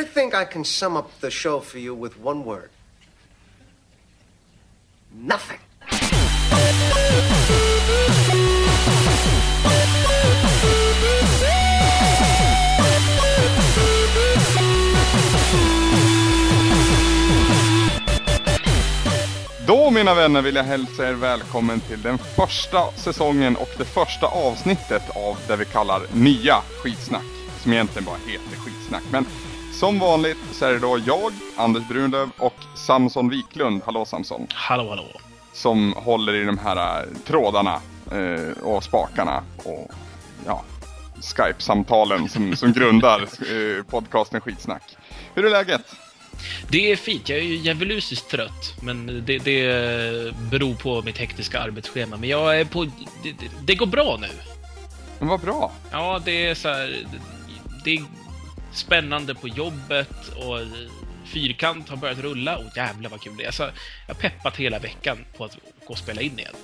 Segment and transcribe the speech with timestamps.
[0.00, 2.70] I think I can sum up the show for you with one word
[5.12, 5.58] nothing.
[19.66, 24.26] Då mina vänner vill jag hälsa er välkommen till den första säsongen och det första
[24.26, 27.24] avsnittet av det vi kallar nya skitsnack.
[27.62, 29.02] Som egentligen bara heter skitsnack.
[29.10, 29.26] Men
[29.80, 33.82] som vanligt så är det då jag, Anders Brunlöv och Samson Wiklund.
[33.84, 34.46] Hallå Samson.
[34.54, 35.06] Hallå hallå.
[35.52, 37.80] Som håller i de här äh, trådarna
[38.12, 39.90] eh, och spakarna och
[40.46, 40.64] ja,
[41.22, 43.20] Skype-samtalen som, som grundar
[43.78, 44.96] eh, podcasten Skitsnack.
[45.34, 45.82] Hur är läget?
[46.68, 47.28] Det är fint.
[47.28, 52.16] Jag är ju djävulusiskt trött, men det, det beror på mitt hektiska arbetsschema.
[52.16, 52.84] Men jag är på...
[53.22, 53.34] Det,
[53.64, 54.28] det, går bra nu.
[55.18, 55.72] Men vad bra.
[55.90, 57.06] Ja, det är så här...
[57.84, 58.02] Det
[58.72, 60.58] spännande på jobbet och
[61.24, 62.56] Fyrkant har börjat rulla.
[62.58, 63.46] Och jävlar vad kul det är.
[63.46, 63.70] Alltså,
[64.06, 66.54] jag har peppat hela veckan på att gå och spela in igen.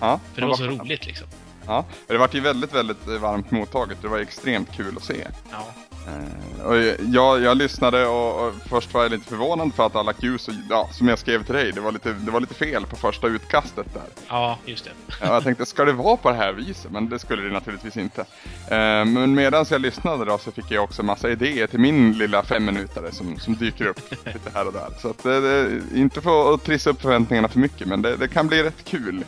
[0.00, 1.26] Ja, För det var så roligt liksom.
[1.66, 3.98] Ja, det vart ju väldigt, väldigt varmt mottaget.
[4.02, 5.26] Det var extremt kul att se.
[5.50, 5.74] Ja.
[6.06, 6.76] Eh, och
[7.14, 10.88] jag, jag lyssnade och, och, först var jag lite förvånad för att alla cues, ja,
[10.92, 13.86] som jag skrev till dig, det var, lite, det var lite fel på första utkastet
[13.94, 14.02] där.
[14.28, 14.90] Ja, just det.
[15.20, 16.90] Ja, jag tänkte, ska det vara på det här viset?
[16.90, 18.20] Men det skulle det naturligtvis inte.
[18.20, 22.42] Eh, men medan jag lyssnade då så fick jag också massa idéer till min lilla
[22.42, 24.88] femminutare som, som dyker upp lite här och där.
[24.98, 28.28] Så att det, det, inte för att trissa upp förväntningarna för mycket, men det, det
[28.28, 29.24] kan bli rätt kul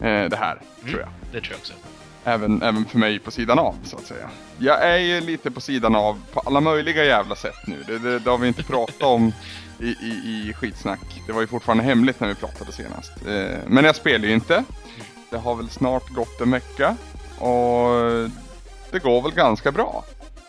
[0.00, 1.08] eh, det här, mm, tror jag.
[1.32, 1.72] Det tror jag också
[2.26, 4.30] även, även för mig på sidan av så att säga.
[4.58, 7.82] Jag är ju lite på sidan av på alla möjliga jävla sätt nu.
[7.86, 9.32] Det, det, det har vi inte pratat om
[9.80, 11.22] i, i, i skitsnack.
[11.26, 13.12] Det var ju fortfarande hemligt när vi pratade senast.
[13.26, 14.64] Eh, men jag spelar ju inte.
[15.30, 16.96] Det har väl snart gått en vecka
[17.38, 17.90] och
[18.90, 20.04] det går väl ganska bra.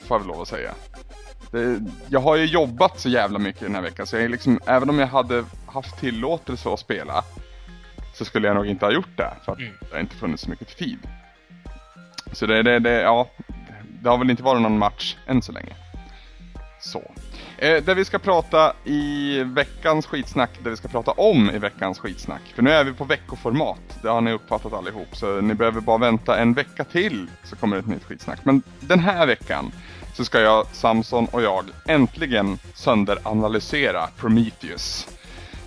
[0.08, 0.72] Får jag väl lov att säga.
[1.52, 4.90] Det, jag har ju jobbat så jävla mycket den här veckan så jag liksom, även
[4.90, 7.24] om jag hade haft tillåtelse att spela
[8.14, 9.74] så skulle jag nog inte ha gjort det för att mm.
[9.80, 11.00] det har inte funnits så mycket tid.
[12.32, 13.30] Så det, det, det, ja,
[14.02, 15.76] det har väl inte varit någon match än så länge.
[16.80, 17.12] Så.
[17.58, 22.00] Eh, det vi ska prata i veckans skitsnack, det vi ska prata om i veckans
[22.00, 22.42] skitsnack.
[22.56, 25.16] För nu är vi på veckoformat, det har ni uppfattat allihop.
[25.16, 28.40] Så ni behöver bara vänta en vecka till så kommer det ett nytt skitsnack.
[28.44, 29.72] Men den här veckan
[30.14, 35.17] så ska jag, Samson och jag äntligen sönderanalysera Prometheus.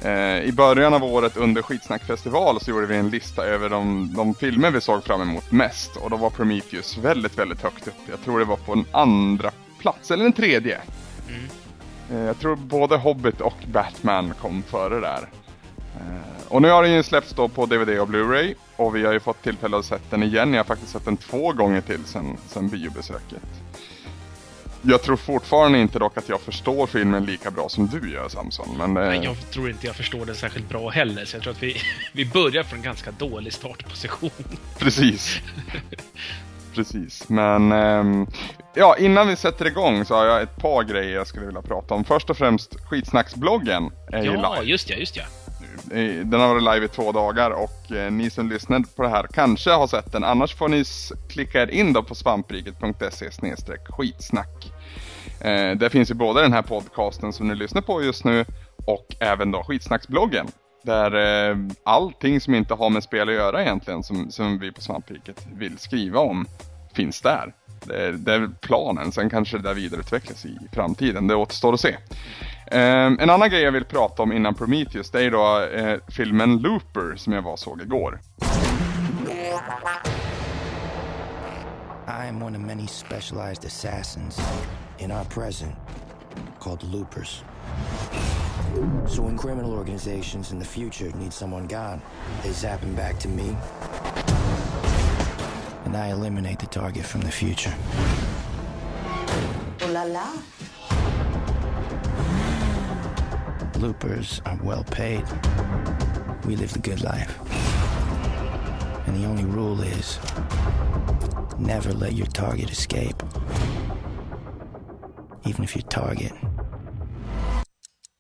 [0.03, 4.35] Eh, I början av året under Skitsnackfestival så gjorde vi en lista över de, de,
[4.35, 5.97] filmer vi såg fram emot mest.
[5.97, 7.95] Och då var Prometheus väldigt, väldigt högt upp.
[8.11, 10.79] Jag tror det var på en andra plats, eller en tredje.
[11.29, 11.43] Mm.
[12.11, 15.29] Eh, jag tror både Hobbit och Batman kom före där.
[15.97, 18.55] Eh, och nu har den ju släppts då på DVD och Blu-ray.
[18.77, 20.53] Och vi har ju fått tillfälle att se den igen.
[20.53, 23.43] Jag har faktiskt sett den två gånger till sen, sen biobesöket.
[24.83, 28.69] Jag tror fortfarande inte dock att jag förstår filmen lika bra som du gör Samson.
[28.79, 31.25] Men, Nej, eh, jag tror inte jag förstår den särskilt bra heller.
[31.25, 31.77] Så jag tror att vi,
[32.13, 34.31] vi börjar från en ganska dålig startposition.
[34.79, 35.41] Precis.
[36.75, 38.27] Precis, men ähm,
[38.75, 41.95] ja, innan vi sätter igång så har jag ett par grejer jag skulle vilja prata
[41.95, 42.05] om.
[42.05, 44.43] Först och främst skitsnacksbloggen är ja, ju live.
[44.43, 45.25] Ja, just ja, just ja.
[46.25, 49.27] Den har varit live i två dagar och eh, ni som lyssnade på det här
[49.33, 50.25] kanske har sett den.
[50.25, 50.85] Annars får ni
[51.29, 53.31] klicka er in då på svampriket.se
[53.89, 54.60] skitsnack.
[55.41, 58.45] Eh, där finns ju både den här podcasten som ni lyssnar på just nu
[58.87, 60.47] och även då skitsnacksbloggen.
[60.83, 64.81] Där eh, allting som inte har med spel att göra egentligen som, som vi på
[64.81, 66.47] Svampriket vill skriva om
[66.95, 67.55] finns där.
[67.85, 71.27] Det är, det är planen, sen kanske det där vidareutvecklas i framtiden.
[71.27, 71.97] Det återstår att se.
[72.67, 76.59] Eh, en annan grej jag vill prata om innan Prometheus, det är då eh, filmen
[76.59, 78.21] Looper som jag var såg igår.
[82.07, 84.41] I am one of many specialized assassins
[85.01, 85.75] in our present
[86.59, 87.43] called Loopers.
[89.09, 92.01] So when criminal organizations in the future need someone gone,
[92.43, 93.57] they zap him back to me.
[95.85, 97.75] And I eliminate the target from the future.
[99.81, 100.33] Oh la la.
[103.81, 105.25] Loopers are well paid.
[106.45, 107.39] We live the good life.
[109.07, 110.19] And the only rule is
[111.59, 113.23] never let your target escape.
[115.45, 116.33] Even if your target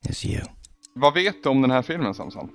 [0.08, 0.40] is you.
[0.94, 2.50] Vad vet du om den här filmen, Samson?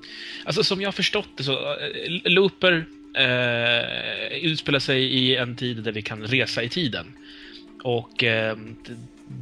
[0.46, 1.78] Alltså, som jag har förstått det så, uh,
[2.24, 2.86] Looper
[3.20, 7.18] uh, utspelar sig i en tid där vi kan resa i tiden.
[7.84, 8.56] Och uh,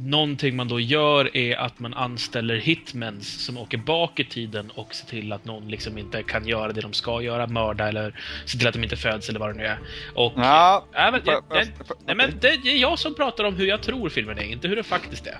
[0.04, 4.94] någonting man då gör är att man anställer hitmens som åker bak i tiden och
[4.94, 8.58] ser till att någon liksom inte kan göra det de ska göra, mörda eller se
[8.58, 9.78] till att de inte föds eller vad det nu är.
[10.14, 10.32] Och...
[10.36, 11.66] Ja, äh, men, jag, jag,
[12.06, 14.76] nej, men det är jag som pratar om hur jag tror filmen är, inte hur
[14.76, 15.38] det faktiskt är.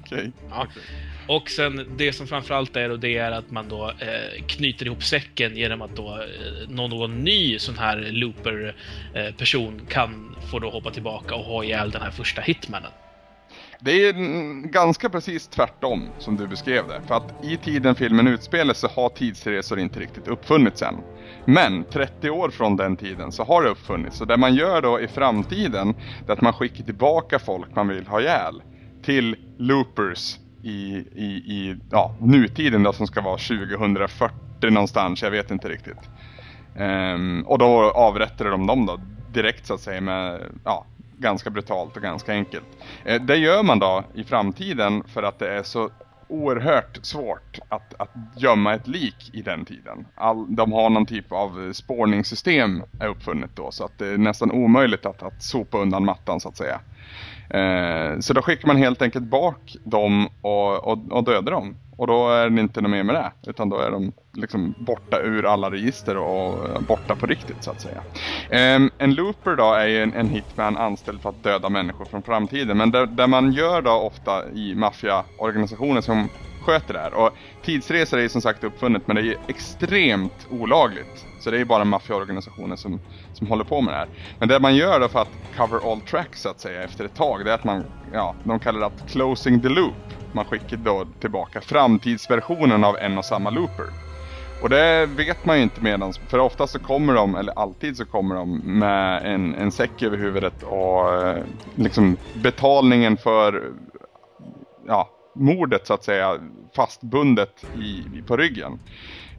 [0.00, 0.32] Okej.
[0.50, 0.66] Ja.
[1.28, 5.04] Och sen det som framförallt är då, det är att man då eh, knyter ihop
[5.04, 10.90] säcken genom att då eh, någon, någon ny sån här looper-person kan få då hoppa
[10.90, 12.90] tillbaka och ha ihjäl den här första hitmanen.
[13.80, 14.12] Det är
[14.68, 17.00] ganska precis tvärtom som du beskrev det.
[17.06, 20.94] För att i tiden filmen utspelar sig har tidsresor inte riktigt uppfunnits än.
[21.44, 24.16] Men 30 år från den tiden så har det uppfunnits.
[24.16, 25.94] Så det man gör då i framtiden
[26.28, 28.62] är att man skickar tillbaka folk man vill ha ihjäl
[29.02, 35.50] till loopers i, i, i ja, nutiden då som ska vara 2040 någonstans, jag vet
[35.50, 36.10] inte riktigt.
[36.78, 39.00] Um, och då avrättar de dem då
[39.32, 40.86] direkt så att säga med, ja,
[41.18, 42.66] ganska brutalt och ganska enkelt.
[43.04, 45.90] Eh, det gör man då i framtiden för att det är så
[46.28, 50.06] oerhört svårt att, att gömma ett lik i den tiden.
[50.14, 54.50] All, de har någon typ av spårningssystem är uppfunnet då så att det är nästan
[54.50, 56.80] omöjligt att, att sopa undan mattan så att säga.
[57.50, 61.76] Eh, så då skickar man helt enkelt bak dem och, och, och dödar dem.
[61.96, 63.50] Och då är det inte något mer med det.
[63.50, 67.80] Utan då är de liksom borta ur alla register och borta på riktigt så att
[67.80, 68.02] säga.
[68.50, 72.22] Ehm, en looper då är ju en, en, hitman anställd för att döda människor från
[72.22, 72.76] framtiden.
[72.76, 76.28] Men det, det man gör då ofta i maffiaorganisationer som
[76.66, 77.14] sköter det här.
[77.14, 77.30] Och
[77.64, 81.26] tidsresor är ju som sagt uppfunnet men det är ju extremt olagligt.
[81.46, 83.00] Så det är ju bara maffiaorganisationer som,
[83.32, 84.08] som håller på med det här.
[84.38, 87.14] Men det man gör då för att cover all tracks så att säga efter ett
[87.14, 89.94] tag, det är att man, ja, de kallar det att closing the loop.
[90.32, 93.86] Man skickar då tillbaka framtidsversionen av en och samma looper.
[94.62, 98.04] Och det vet man ju inte medan, för ofta så kommer de, eller alltid så
[98.04, 101.44] kommer de med en, en säck över huvudet och eh,
[101.74, 103.72] liksom betalningen för
[104.86, 106.38] ja, mordet så att säga
[106.76, 108.78] fastbundet i, på ryggen.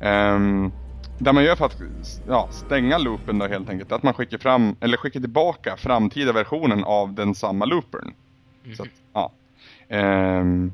[0.01, 0.71] Um,
[1.17, 1.81] det man gör för att
[2.27, 6.83] ja, stänga loopen då helt enkelt att man skickar fram, eller skickar tillbaka framtida versionen
[6.83, 8.13] av den samma loopern.
[8.63, 8.75] Mm.
[8.75, 9.31] Så att, ja.
[9.89, 10.73] Um,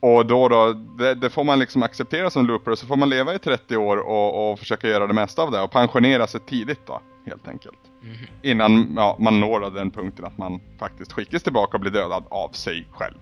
[0.00, 3.08] och då, då det, det, får man liksom acceptera som looper och så får man
[3.08, 6.40] leva i 30 år och, och försöka göra det mesta av det och pensionera sig
[6.40, 7.78] tidigt då, helt enkelt.
[8.02, 8.16] Mm.
[8.42, 12.48] Innan ja, man når den punkten att man faktiskt skickas tillbaka och blir dödad av
[12.48, 13.16] sig själv.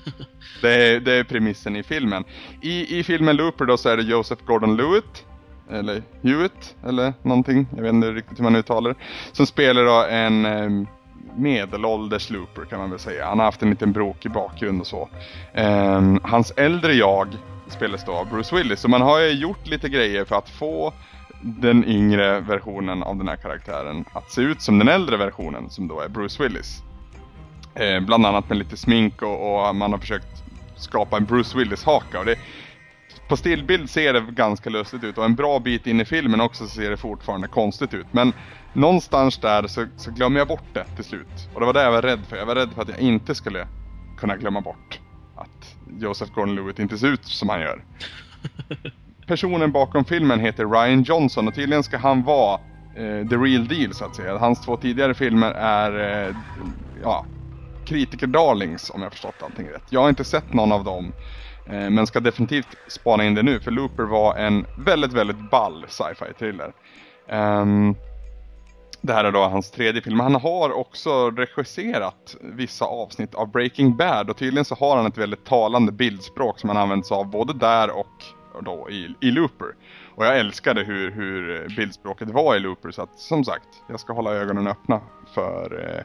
[0.62, 2.24] det, är, det är premissen i filmen.
[2.62, 5.24] I, I filmen Looper då så är det Joseph Gordon-Lewitt
[5.70, 8.96] eller Hewitt, eller någonting, jag vet inte riktigt hur man uttalar det,
[9.32, 10.86] som spelar då en eh,
[11.36, 13.26] medelålders looper kan man väl säga.
[13.26, 15.08] Han har haft en liten brokig bakgrund och så.
[15.52, 17.28] Eh, hans äldre jag
[17.68, 20.92] spelas då av Bruce Willis, så man har ju gjort lite grejer för att få
[21.40, 25.88] den yngre versionen av den här karaktären att se ut som den äldre versionen som
[25.88, 26.82] då är Bruce Willis.
[27.74, 30.42] Eh, bland annat med lite smink och, och, man har försökt
[30.76, 32.18] skapa en Bruce Willis-haka.
[32.18, 32.36] Och det,
[33.28, 36.66] på stillbild ser det ganska lustigt ut och en bra bit in i filmen också
[36.66, 38.06] ser det fortfarande konstigt ut.
[38.10, 38.32] Men
[38.72, 41.48] någonstans där så, så glömmer jag bort det till slut.
[41.54, 42.36] Och det var det jag var rädd för.
[42.36, 43.66] Jag var rädd för att jag inte skulle
[44.18, 45.00] kunna glömma bort
[45.36, 47.84] att Joseph Gordon-Lewitt inte ser ut som han gör.
[49.26, 52.60] Personen bakom filmen heter Ryan Johnson och tydligen ska han vara
[52.96, 54.38] eh, the real deal så att säga.
[54.38, 56.36] Hans två tidigare filmer är eh,
[57.02, 57.26] ja,
[57.86, 59.84] kritiker-darlings om jag förstått allting rätt.
[59.90, 61.12] Jag har inte sett någon av dem.
[61.66, 65.86] Eh, men ska definitivt spana in det nu för Looper var en väldigt, väldigt ball
[65.88, 66.72] sci-fi thriller.
[67.28, 67.96] Um,
[69.00, 70.20] det här är då hans tredje film.
[70.20, 75.18] Han har också regisserat vissa avsnitt av Breaking Bad och tydligen så har han ett
[75.18, 78.24] väldigt talande bildspråk som han använder sig av både där och
[78.60, 79.74] då i, i Looper.
[80.14, 84.12] Och jag älskade hur, hur bildspråket var i Looper så att som sagt, jag ska
[84.12, 85.00] hålla ögonen öppna
[85.34, 86.04] för, eh,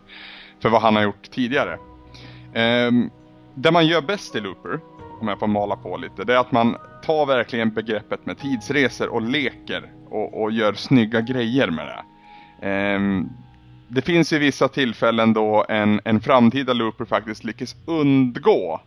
[0.61, 1.77] för vad han har gjort tidigare.
[2.87, 3.11] Um,
[3.55, 4.79] det man gör bäst i Looper
[5.21, 9.07] om jag får mala på lite, det är att man tar verkligen begreppet med tidsresor
[9.07, 12.95] och leker och, och gör snygga grejer med det.
[12.95, 13.29] Um,
[13.87, 18.81] det finns ju vissa tillfällen då en, en framtida looper faktiskt lyckas undgå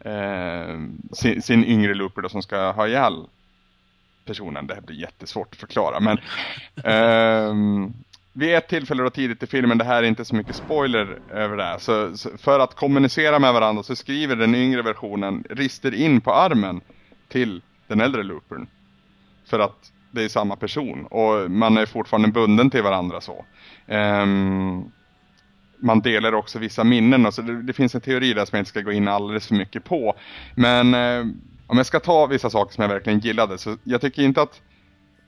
[0.00, 0.78] eh,
[1.12, 3.24] sin, sin, yngre looper då, som ska ha ihjäl
[4.24, 4.66] personen.
[4.66, 6.18] Det här blir jättesvårt att förklara men
[6.84, 7.54] eh,
[8.38, 11.56] vid ett tillfälle då tidigt i filmen, det här är inte så mycket spoiler över
[11.56, 15.94] det här, så, så, för att kommunicera med varandra så skriver den yngre versionen rister
[15.94, 16.80] in på armen
[17.28, 18.66] till den äldre loopern.
[19.46, 23.44] För att det är samma person och man är fortfarande bunden till varandra så.
[23.86, 24.92] Um,
[25.78, 28.60] man delar också vissa minnen och så det, det, finns en teori där som jag
[28.60, 30.14] inte ska gå in alldeles för mycket på.
[30.54, 34.22] Men um, om jag ska ta vissa saker som jag verkligen gillade så jag tycker
[34.22, 34.60] inte att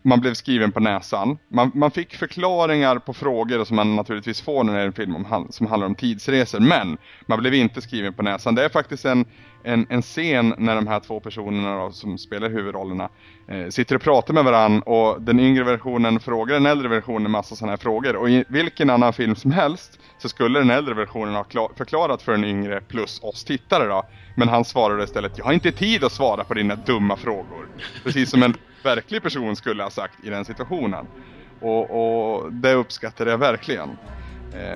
[0.02, 1.38] man blev skriven på näsan.
[1.48, 5.16] Man, man fick förklaringar på frågor som man naturligtvis får när det är en film
[5.16, 6.60] om, som handlar om tidsresor.
[6.60, 8.54] Men man blev inte skriven på näsan.
[8.54, 9.24] Det är faktiskt en,
[9.64, 13.08] en, en scen när de här två personerna då, som spelar huvudrollerna
[13.48, 17.30] eh, sitter och pratar med varandra och den yngre versionen frågar den äldre versionen en
[17.30, 18.16] massa sådana här frågor.
[18.16, 21.44] Och i vilken annan film som helst så skulle den äldre versionen ha
[21.76, 24.02] förklarat för den yngre plus oss tittare då.
[24.36, 27.68] Men han svarade istället, jag har inte tid att svara på dina dumma frågor.
[28.04, 31.06] Precis som en verklig person skulle ha sagt i den situationen.
[31.60, 33.88] Och, och det uppskattade jag verkligen.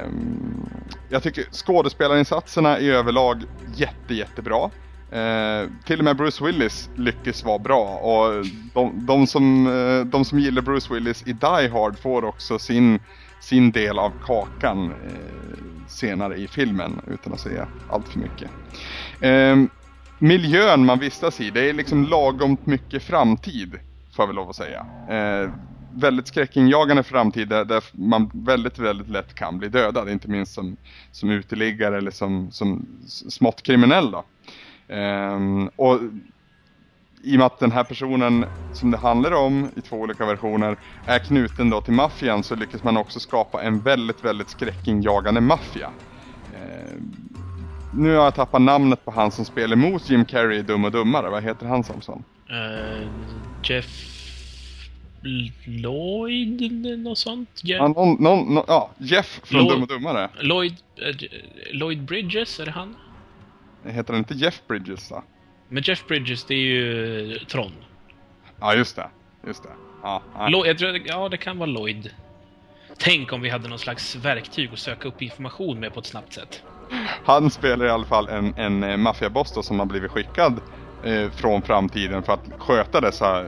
[0.07, 0.69] Um,
[1.09, 3.43] jag tycker skådespelarinsatserna i överlag
[3.77, 4.71] jätte, jättebra.
[5.13, 10.25] Uh, till och med Bruce Willis lyckas vara bra och de, de, som, eh, de
[10.25, 13.01] som gillar Bruce Willis i Die Hard får också sin,
[13.41, 18.51] sin del av kakan uh, senare i filmen utan att säga allt för mycket.
[19.21, 19.57] Eh,
[20.19, 23.79] miljön man vistas i, det är liksom lagom mycket framtid
[24.15, 24.87] får jag väl lov att säga.
[25.09, 25.51] Eh,
[25.95, 30.09] väldigt skräckinjagande framtid där, där, man väldigt, väldigt lätt kan bli dödad.
[30.09, 30.77] Inte minst som,
[31.13, 34.25] som uteliggare eller som, som smått kriminell då.
[34.95, 35.39] Eh,
[35.77, 36.01] och
[37.23, 40.77] i och med att den här personen som det handlar om i två olika versioner
[41.07, 45.91] är knuten då till maffian så lyckas man också skapa en väldigt, väldigt skräckinjagande maffia.
[46.55, 47.01] Eh,
[47.95, 50.93] nu har jag tappat namnet på han som spelar mot Jim Carrey i Dum och
[50.93, 51.31] Dummare.
[51.31, 52.25] Vad heter han Samson?
[52.51, 53.09] Uh, eh,
[53.71, 54.15] Jeff
[55.65, 57.49] Lloyd, något sånt?
[57.63, 57.79] Jeff...
[57.81, 60.31] Ja, någon, någon, någon, ja, Jeff från Lloyd, Dum och Dummare.
[60.41, 61.15] Lloyd, uh,
[61.73, 62.97] Lloyd Bridges, är det han?
[63.85, 65.25] Heter han inte Jeff Bridges då?
[65.69, 67.73] Men Jeff Bridges, det är ju Tron.
[68.61, 69.09] Ja, just det.
[69.47, 69.69] Just det.
[70.03, 72.11] Ja, Lloyd, jag tror, ja, det kan vara Lloyd.
[72.99, 76.33] Tänk om vi hade någon slags verktyg att söka upp information med på ett snabbt
[76.33, 76.63] sätt.
[77.25, 80.61] Han spelar i alla fall en, en eh, maffiaboss som har blivit skickad
[81.05, 83.45] eh, från framtiden för att sköta dessa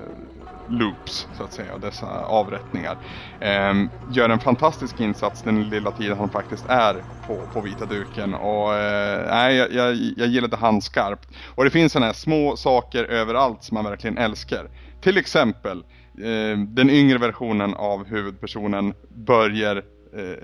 [0.69, 2.97] loops så att säga, dessa avrättningar.
[3.41, 3.75] Eh,
[4.13, 6.95] gör en fantastisk insats den lilla tiden han faktiskt är
[7.27, 11.29] på, på vita duken och eh, jag, jag, jag gillade han skarpt.
[11.55, 14.71] Och det finns sådana här små saker överallt som man verkligen älskar.
[15.01, 15.79] Till exempel
[16.19, 19.83] eh, den yngre versionen av huvudpersonen börjar
[20.17, 20.37] Eh,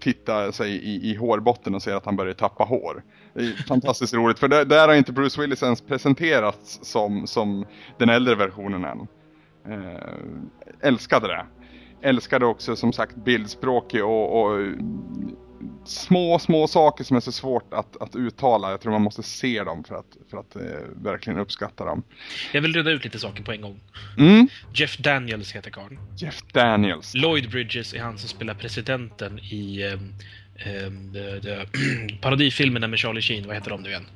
[0.00, 3.02] titta sig i, i hårbotten och ser att han börjar tappa hår.
[3.34, 7.66] Det är fantastiskt roligt för där, där har inte Bruce Willis ens presenterats som, som
[7.98, 9.06] den äldre versionen än.
[9.72, 11.46] Eh, älskade det.
[12.08, 14.60] Älskade också som sagt bildspråk och, och
[15.84, 18.70] små, små saker som är så svårt att, att uttala.
[18.70, 20.62] Jag tror man måste se dem för att, för att eh,
[21.02, 22.02] verkligen uppskatta dem.
[22.52, 23.80] Jag vill reda ut lite saker på en gång.
[24.18, 24.48] Mm.
[24.74, 25.98] Jeff Daniels heter karln.
[26.16, 27.14] Jeff Daniels.
[27.14, 29.92] Lloyd Bridges är han som spelar presidenten i eh,
[30.72, 31.62] eh,
[32.20, 33.46] parodifilmerna med Charlie Sheen.
[33.46, 34.06] Vad heter de nu igen?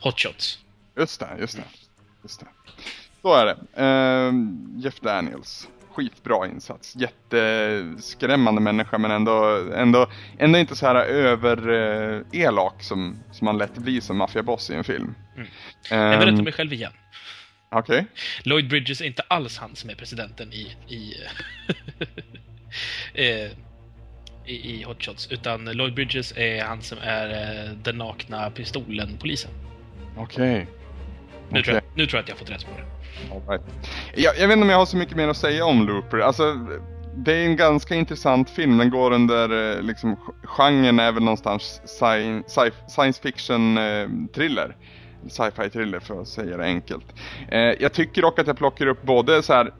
[0.00, 0.58] Hot Shots.
[0.98, 1.64] Just det, just det.
[2.22, 2.46] Just det.
[3.22, 3.82] Så är det.
[3.82, 4.34] Uh,
[4.82, 5.68] Jeff Daniels.
[5.96, 6.96] Skitbra insats.
[6.96, 10.06] Jätteskrämmande människa men ändå, ändå,
[10.38, 14.74] ändå inte så här över uh, elak som, som man lätt blir som maffiaboss i
[14.74, 15.14] en film.
[15.36, 15.48] Mm.
[15.90, 16.92] Jag berättar mig själv igen.
[17.70, 17.94] Okej.
[17.94, 18.06] Okay.
[18.42, 21.14] Lloyd Bridges är inte alls han som är presidenten i, i,
[23.14, 23.50] eh,
[24.46, 29.50] i, i Hot Shots, utan Lloyd Bridges är han som är eh, den nakna pistolen-polisen.
[30.16, 30.62] Okej.
[30.62, 30.66] Okay.
[31.50, 31.80] Nu, okay.
[31.94, 32.95] nu tror jag att jag har fått rätt på det.
[33.48, 33.62] Right.
[34.14, 36.18] Jag, jag, vet inte om jag har så mycket mer att säga om Looper.
[36.18, 36.66] Alltså,
[37.16, 38.78] det är en ganska intressant film.
[38.78, 42.42] Den går under, eh, liksom, genren är väl någonstans sci
[42.88, 44.76] science fiction eh, thriller.
[45.28, 47.04] Sci-fi thriller för att säga det enkelt.
[47.48, 49.72] Eh, jag tycker dock att jag plockar upp både så här.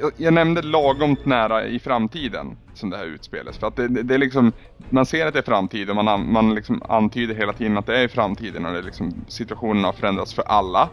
[0.00, 3.58] Jag, jag nämnde lagomt nära i framtiden som det här utspelas.
[3.58, 4.52] För att det, det, det, är liksom,
[4.90, 7.98] man ser att det är framtid och man, man liksom antyder hela tiden att det
[7.98, 10.88] är i framtiden och det liksom, situationen har förändrats för alla.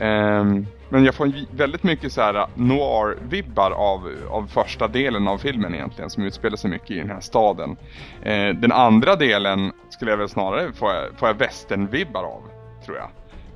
[0.00, 5.38] Um, men jag får väldigt mycket så här äh, noir-vibbar av, av första delen av
[5.38, 7.76] filmen egentligen som utspelar sig mycket i den här staden.
[8.22, 12.42] Eh, den andra delen skulle jag väl snarare få, få jag västern-vibbar av,
[12.84, 13.08] tror jag.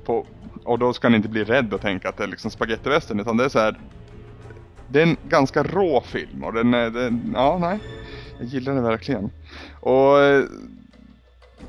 [0.05, 0.25] På,
[0.63, 3.37] och då ska ni inte bli rädd och tänka att det är liksom spagettivästern utan
[3.37, 3.79] det är så här.
[4.87, 7.79] Det är en ganska rå film och den är, den, ja nej.
[8.39, 9.31] Jag gillar den verkligen.
[9.79, 10.43] Och eh,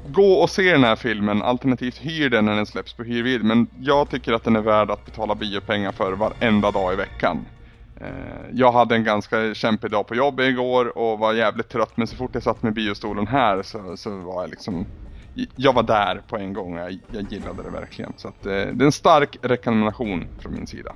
[0.08, 3.44] gå och se den här filmen, alternativt hyr den när den släpps på hyrvid.
[3.44, 7.46] Men jag tycker att den är värd att betala biopengar för varenda dag i veckan.
[8.00, 8.06] Eh,
[8.52, 12.16] jag hade en ganska kämpig dag på jobbet igår och var jävligt trött men så
[12.16, 14.86] fort jag satt med biostolen här så, så var jag liksom
[15.56, 18.12] jag var där på en gång och jag, jag gillade det verkligen.
[18.16, 20.92] Så att, eh, det är en stark rekommendation från min sida.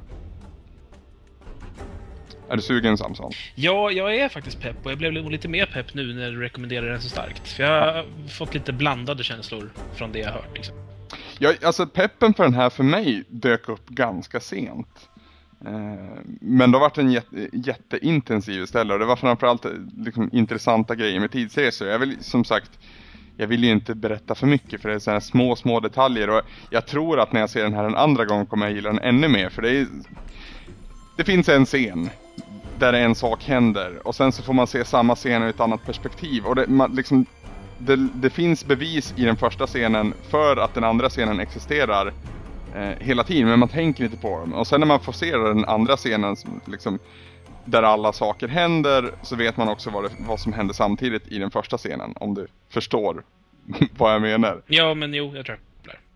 [2.48, 3.32] Är du sugen Samson?
[3.54, 6.86] Ja, jag är faktiskt pepp och jag blev lite mer pepp nu när du rekommenderar
[6.86, 7.48] den så starkt.
[7.48, 10.56] För jag har fått lite blandade känslor från det jag hört.
[10.56, 10.74] Liksom.
[11.38, 15.08] Ja, alltså peppen för den här för mig dök upp ganska sent.
[15.66, 20.94] Eh, men då var den jätte, jätteintensiv istället och det var framförallt eh, liksom, intressanta
[20.94, 21.88] grejer med tidsresor.
[21.88, 22.70] Jag vill som sagt,
[23.36, 26.42] jag vill ju inte berätta för mycket för det är sådana små, små detaljer och
[26.70, 28.98] jag tror att när jag ser den här en andra gång kommer jag gilla den
[28.98, 29.86] ännu mer för det är
[31.16, 32.10] det finns en scen
[32.78, 35.87] där en sak händer och sen så får man se samma scen ur ett annat
[35.87, 37.26] perspektiv och det, man, liksom,
[37.78, 42.12] det, det finns bevis i den första scenen för att den andra scenen existerar
[42.75, 44.54] eh, hela tiden, men man tänker inte på dem.
[44.54, 46.99] Och sen när man får se den andra scenen som liksom,
[47.64, 51.38] där alla saker händer så vet man också vad, det, vad som händer samtidigt i
[51.38, 52.14] den första scenen.
[52.16, 53.23] Om du förstår
[53.99, 54.62] vad jag menar.
[54.66, 55.62] Ja, men jo, jag tror jag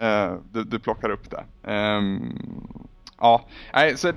[0.03, 1.73] Uh, du, du plockar upp det.
[1.73, 2.35] Um,
[3.19, 4.13] ja, nej, så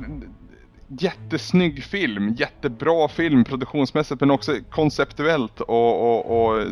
[0.99, 6.65] jättesnygg film, jättebra film produktionsmässigt men också konceptuellt och, och, och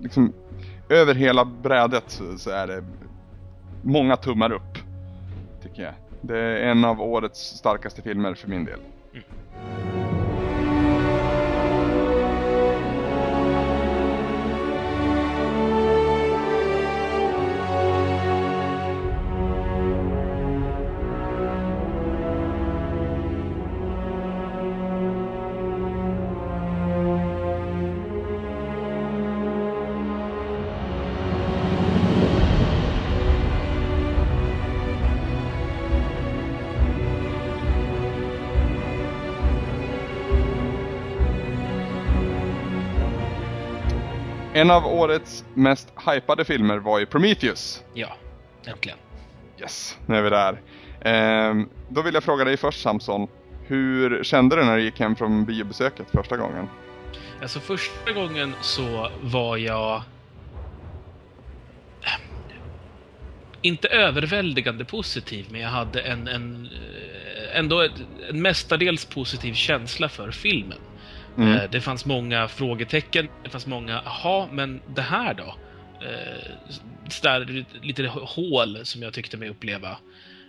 [0.00, 0.32] liksom
[0.88, 2.84] över hela brädet så, så är det
[3.82, 4.78] många tummar upp.
[5.62, 5.94] Tycker jag.
[6.20, 8.80] Det är en av årets starkaste filmer för min del.
[9.12, 9.87] Mm.
[44.68, 47.82] En av årets mest hypade filmer var ju Prometheus.
[47.94, 48.16] Ja,
[48.66, 48.98] äntligen.
[49.60, 50.60] Yes, nu är vi där.
[51.00, 53.28] Ehm, då vill jag fråga dig först Samson.
[53.66, 56.68] Hur kände du när du gick hem från biobesöket första gången?
[57.42, 60.02] Alltså första gången så var jag...
[63.62, 66.68] Inte överväldigande positiv, men jag hade en, en
[67.54, 67.88] ändå
[68.28, 70.78] en mestadels positiv känsla för filmen.
[71.38, 71.56] Mm.
[71.56, 75.54] Eh, det fanns många frågetecken, det fanns många, aha, men det här då?
[76.06, 77.44] Eh,
[77.82, 79.98] lite hål som jag tyckte mig uppleva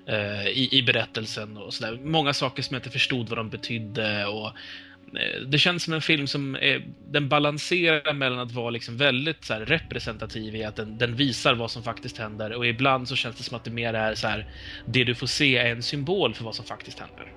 [0.08, 2.00] eh, i, i berättelsen och sådär.
[2.04, 6.02] Många saker som jag inte förstod vad de betydde och eh, det känns som en
[6.02, 10.76] film som är, den balanserar mellan att vara liksom väldigt så här, representativ i att
[10.76, 13.72] den, den, visar vad som faktiskt händer och ibland så känns det som att det
[13.72, 14.48] mer är så här,
[14.86, 17.34] det du får se är en symbol för vad som faktiskt händer.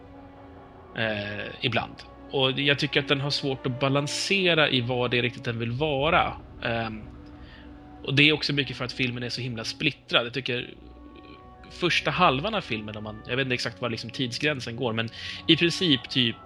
[0.97, 2.12] Eh, ibland.
[2.33, 5.59] Och jag tycker att den har svårt att balansera i vad det är riktigt den
[5.59, 6.33] vill vara.
[6.63, 7.03] Um,
[8.05, 10.27] och det är också mycket för att filmen är så himla splittrad.
[10.27, 10.75] Jag tycker
[11.71, 15.09] första halvan av filmen, om man, jag vet inte exakt var liksom tidsgränsen går, men
[15.47, 16.37] i princip typ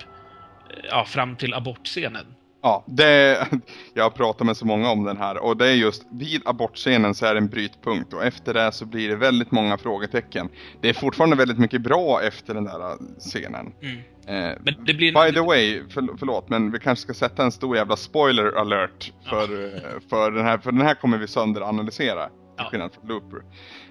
[0.70, 2.26] eh, ja, fram till abortscenen.
[2.66, 3.46] Ja, det,
[3.94, 7.14] jag har pratat med så många om den här och det är just vid abortscenen
[7.14, 10.48] så är det en brytpunkt och efter det så blir det väldigt många frågetecken.
[10.80, 13.72] Det är fortfarande väldigt mycket bra efter den där scenen.
[13.82, 14.52] Mm.
[14.52, 14.58] Eh,
[14.96, 19.12] by the way, för, förlåt, men vi kanske ska sätta en stor jävla spoiler alert
[19.30, 19.76] för, ja.
[19.76, 22.28] Eh, för, den, här, för den här kommer vi sönderanalysera.
[22.56, 23.42] Till skillnad från Looper.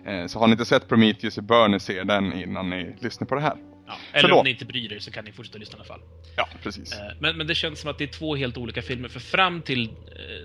[0.06, 3.28] Eh, så har ni inte sett Prometheus så bör ni se den innan ni lyssnar
[3.28, 3.58] på det här.
[3.88, 6.02] Ja, eller om ni inte bryr er så kan ni fortsätta lyssna i alla fall.
[6.36, 6.94] Ja, precis.
[6.94, 9.10] Eh, men, men det känns som att det är två helt olika filmer.
[9.10, 9.90] För fram till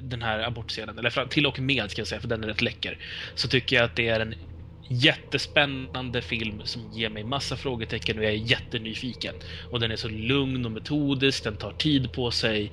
[0.01, 2.63] den här abortscenen, eller fram, till och med ska jag säga, för den är rätt
[2.63, 2.99] läcker,
[3.35, 4.35] så tycker jag att det är en
[4.89, 9.35] jättespännande film som ger mig massa frågetecken och jag är jättenyfiken.
[9.71, 12.73] Och den är så lugn och metodisk, den tar tid på sig.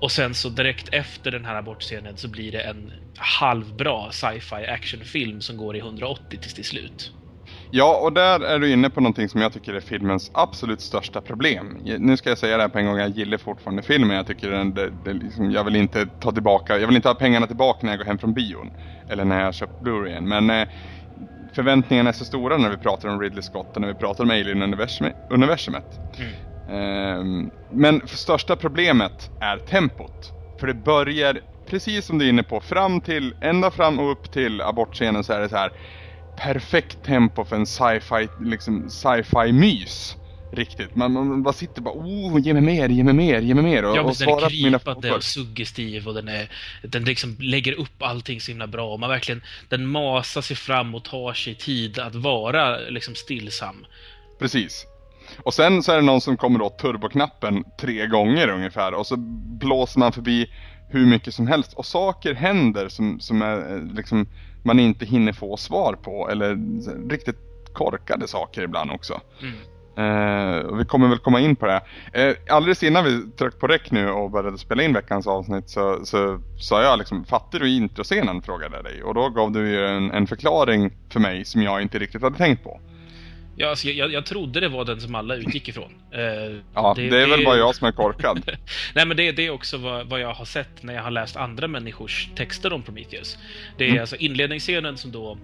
[0.00, 5.40] Och sen så direkt efter den här abortscenen så blir det en halvbra sci-fi actionfilm
[5.40, 7.12] som går i 180 tills till slut.
[7.74, 11.20] Ja, och där är du inne på någonting som jag tycker är filmens absolut största
[11.20, 11.78] problem.
[11.98, 14.16] Nu ska jag säga det här på en gång, jag gillar fortfarande filmen.
[14.16, 17.14] Jag tycker den, det, det liksom, jag vill inte ta tillbaka, jag vill inte ha
[17.14, 18.70] pengarna tillbaka när jag går hem från bion.
[19.10, 20.28] Eller när jag köpt Blu-rayen.
[20.28, 20.68] Men eh,
[21.52, 24.30] förväntningarna är så stora när vi pratar om Ridley Scott och när vi pratar om
[24.30, 26.00] Alien-universumet.
[26.68, 27.18] Mm.
[27.18, 30.32] Um, men största problemet är tempot.
[30.60, 34.32] För det börjar, precis som du är inne på, fram till, ända fram och upp
[34.32, 35.72] till abortscenen så är det så här
[36.36, 40.16] perfekt tempo för en sci-fi, liksom sci-fi mys
[40.52, 40.96] riktigt.
[40.96, 43.84] Man, man bara sitter bara oh, ge mig mer, ge mig mer, ge mig mer.
[43.84, 46.48] Och, ja, men och den är krypande och suggestiv och den, är,
[46.82, 48.92] den liksom lägger upp allting så himla bra.
[48.92, 53.86] Och man verkligen, den masar sig fram och tar sig tid att vara liksom stillsam.
[54.38, 54.86] Precis.
[55.38, 59.16] Och sen så är det någon som kommer åt turboknappen tre gånger ungefär och så
[59.60, 60.50] blåser man förbi
[60.90, 64.26] hur mycket som helst och saker händer som, som är liksom
[64.62, 66.58] man inte hinner få svar på eller
[67.10, 67.38] riktigt
[67.72, 69.20] korkade saker ibland också.
[69.42, 69.54] Mm.
[69.98, 71.80] Uh, vi kommer väl komma in på det.
[72.18, 76.40] Uh, alldeles innan vi tryckte på räck nu och började spela in veckans avsnitt så
[76.58, 78.42] sa jag liksom, fattar du introscenen?
[78.42, 79.02] frågade jag dig.
[79.02, 82.36] Och då gav du ju en, en, förklaring för mig som jag inte riktigt hade
[82.36, 82.80] tänkt på.
[83.56, 85.92] Ja, alltså, jag, jag trodde det var den som alla utgick ifrån.
[86.14, 86.20] Uh,
[86.74, 87.36] ja, det, det är det...
[87.36, 88.42] väl bara jag som är korkad.
[88.94, 91.36] Nej, men det, det är också vad, vad, jag har sett när jag har läst
[91.36, 93.38] andra människors texter om Prometheus.
[93.78, 94.00] Det är mm.
[94.00, 95.38] alltså inledningsscenen som då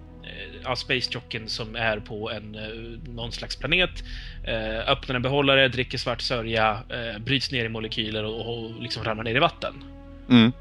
[0.63, 4.03] ja, Space-jocken som är på en, eh, någon slags planet,
[4.43, 9.03] eh, öppnar en behållare, dricker svart sörja, eh, bryts ner i molekyler och, och liksom
[9.03, 9.83] ramlar ner i vatten.
[10.29, 10.51] Mm.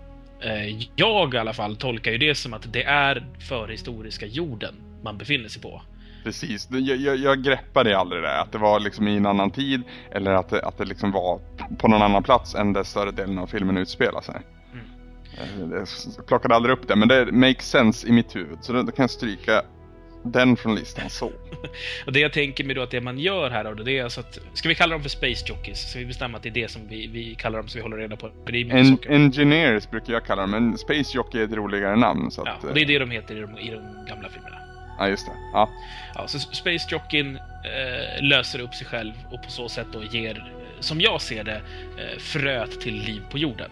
[0.40, 5.18] Eh, jag i alla fall tolkar ju det som att det är förhistoriska jorden man
[5.18, 5.82] befinner sig på.
[6.28, 8.40] Precis, jag, jag, jag greppade aldrig det.
[8.40, 11.40] Att det var liksom i en annan tid eller att det, att det liksom var
[11.78, 14.34] på någon annan plats än där större delen av filmen utspelar sig.
[14.72, 15.86] Mm.
[16.16, 18.58] Jag plockade aldrig upp det, men det makes sense i mitt huvud.
[18.60, 19.62] Så då, då kan jag stryka
[20.22, 21.26] den från listan så.
[22.06, 24.20] och det jag tänker mig då att det man gör här då, det är alltså
[24.20, 25.90] att, ska vi kalla dem för Space Jockeys?
[25.90, 27.96] Ska vi bestämma att det är det som vi, vi kallar dem så vi håller
[27.96, 28.60] reda på det?
[28.60, 32.30] är en, engineers brukar jag kalla dem, men Space Jockey är ett roligare namn.
[32.30, 34.57] Så ja, att, och det är det de heter i de, i de gamla filmerna.
[34.98, 35.32] Ja, just det.
[35.52, 35.70] Ja.
[36.14, 40.52] ja så Space Jockeyn eh, löser upp sig själv och på så sätt då ger,
[40.80, 41.60] som jag ser det,
[41.98, 43.70] eh, fröet till liv på jorden.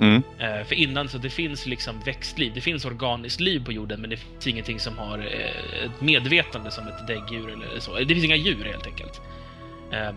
[0.00, 0.22] Mm.
[0.38, 4.10] Eh, för innan så det finns liksom växtliv, det finns organiskt liv på jorden men
[4.10, 7.98] det finns ingenting som har eh, ett medvetande som ett däggdjur eller så.
[7.98, 9.20] Det finns inga djur helt enkelt.
[9.92, 10.10] Eh,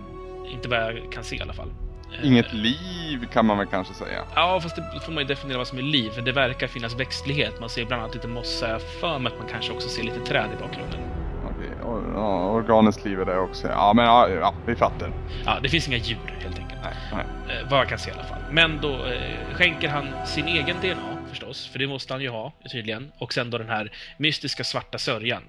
[0.54, 1.70] inte vad jag kan se i alla fall.
[2.13, 4.24] Eh, Inget liv kan man väl kanske säga?
[4.36, 6.12] Ja, fast det får man ju definiera vad som är liv.
[6.26, 7.60] Det verkar finnas växtlighet.
[7.60, 8.80] Man ser bland annat lite mossa.
[9.02, 11.00] för mig att man kanske också ser lite träd i bakgrunden.
[11.46, 11.70] Okej,
[12.13, 13.67] ja, organiskt liv är det också.
[13.67, 15.12] Ja, men ja, ja, vi fattar.
[15.46, 16.80] Ja, det finns inga djur helt enkelt.
[16.84, 17.58] Nej, nej.
[17.58, 18.41] Eh, vad jag kan se i alla fall.
[18.52, 22.54] Men då eh, skänker han sin egen DNA förstås, för det måste han ju ha
[22.72, 23.12] tydligen.
[23.17, 25.41] Och sen då den här mystiska svarta sörjan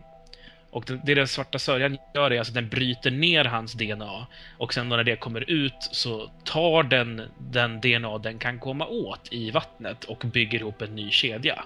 [0.71, 4.27] och det den svarta sörjan gör är alltså att den bryter ner hans DNA.
[4.59, 9.29] Och sen när det kommer ut så tar den den DNA den kan komma åt
[9.33, 11.65] i vattnet och bygger ihop en ny kedja.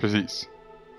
[0.00, 0.48] Precis.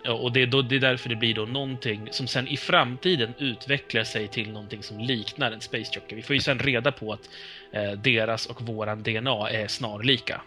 [0.08, 3.34] Och det är, då, det är därför det blir då någonting som sen i framtiden
[3.38, 6.16] utvecklar sig till någonting som liknar en Space Jockey.
[6.16, 7.30] Vi får ju sen reda på att
[7.72, 10.42] eh, deras och våran DNA är snarlika.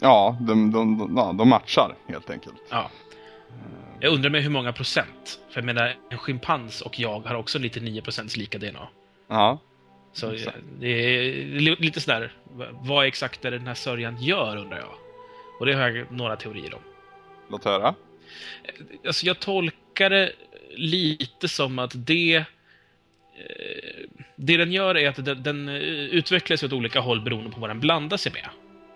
[0.00, 2.56] Ja, de, de, de, de matchar helt enkelt.
[2.70, 2.90] Ja.
[4.00, 5.40] Jag undrar med hur många procent.
[5.50, 8.88] För jag menar, en schimpans och jag har också 99 procents lika DNA.
[9.28, 9.58] Ja.
[10.12, 10.58] Så exakt.
[10.78, 12.32] det är lite sådär,
[12.82, 14.94] vad exakt är det den här sörjan gör undrar jag.
[15.60, 16.80] Och det har jag några teorier om.
[17.50, 17.94] Låt höra.
[19.06, 20.32] Alltså jag tolkar det
[20.76, 22.44] lite som att det eh,
[24.36, 27.80] det den gör är att den, den utvecklas åt olika håll beroende på vad den
[27.80, 28.48] blandar sig med.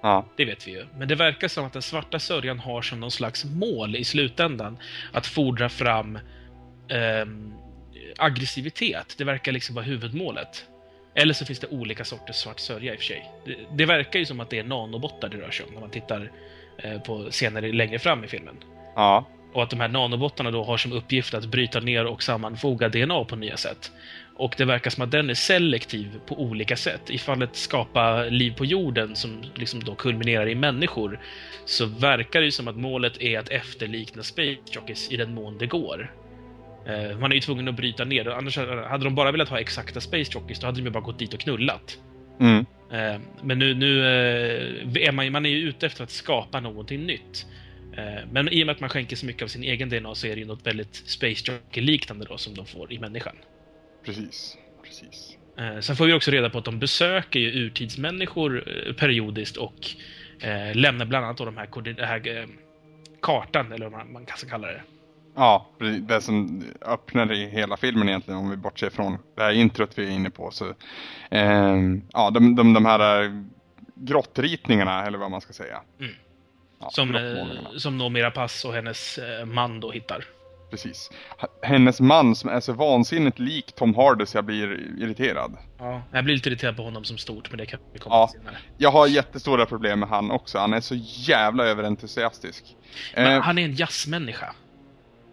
[0.04, 0.24] Ja.
[0.36, 0.86] Det vet vi ju.
[0.98, 4.78] Men det verkar som att den svarta sörjan har som någon slags mål i slutändan
[5.12, 6.16] att fordra fram
[6.88, 7.26] eh,
[8.18, 9.14] aggressivitet.
[9.18, 10.64] Det verkar liksom vara huvudmålet.
[11.14, 13.30] Eller så finns det olika sorters svart sörja i och för sig.
[13.46, 15.90] Det, det verkar ju som att det är nanobottar det rör sig om när man
[15.90, 16.30] tittar
[16.78, 18.56] eh, på scener längre fram i filmen.
[18.94, 19.26] Ja.
[19.52, 23.24] Och att de här nanobottarna då har som uppgift att bryta ner och sammanfoga DNA
[23.24, 23.92] på nya sätt.
[24.36, 27.10] Och det verkar som att den är selektiv på olika sätt.
[27.10, 31.20] I fallet skapa liv på jorden som liksom då kulminerar i människor
[31.64, 35.66] så verkar det som att målet är att efterlikna Space Jockeys i den mån det
[35.66, 36.12] går.
[36.86, 40.00] Eh, man är ju tvungen att bryta ner Annars hade de bara velat ha exakta
[40.00, 41.98] Space Jockeys då hade de ju bara gått dit och knullat.
[42.40, 42.66] Mm.
[42.92, 47.06] Eh, men nu, nu eh, är man, man är ju ute efter att skapa någonting
[47.06, 47.46] nytt.
[48.30, 50.34] Men i och med att man skänker så mycket av sin egen DNA så är
[50.34, 53.36] det ju något väldigt Space Jockey-liknande då som de får i människan.
[54.04, 55.38] Precis, precis.
[55.58, 59.90] Eh, sen får vi också reda på att de besöker ju urtidsmänniskor eh, periodiskt och
[60.40, 62.46] eh, lämnar bland annat då de här, den här eh,
[63.22, 64.82] kartan, eller vad man kan kalla det.
[65.36, 65.66] Ja,
[66.00, 70.06] det som öppnar i hela filmen egentligen om vi bortser från det här introt vi
[70.06, 70.50] är inne på.
[70.50, 70.74] Så,
[71.30, 71.76] eh,
[72.12, 73.30] ja, de, de, de här eh,
[73.94, 75.80] grottritningarna eller vad man ska säga.
[76.00, 76.14] Mm.
[76.80, 77.18] Ja, som,
[77.76, 80.24] som Nomira Pass och hennes man då hittar
[80.74, 81.10] precis.
[81.62, 85.56] Hennes man som är så vansinnigt lik Tom Hardy så jag blir irriterad.
[85.78, 88.26] Ja, jag blir lite irriterad på honom som stort, men det kan vi komma ja,
[88.26, 88.56] till senare.
[88.78, 90.58] Jag har jättestora problem med han också.
[90.58, 92.64] Han är så jävla överentusiastisk.
[93.14, 94.54] Men eh, han är en jazzmänniska.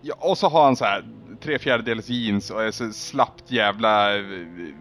[0.02, 1.04] Ja, och så har han så här
[1.42, 4.24] tre fjärdedels jeans och är så slappt jävla eh,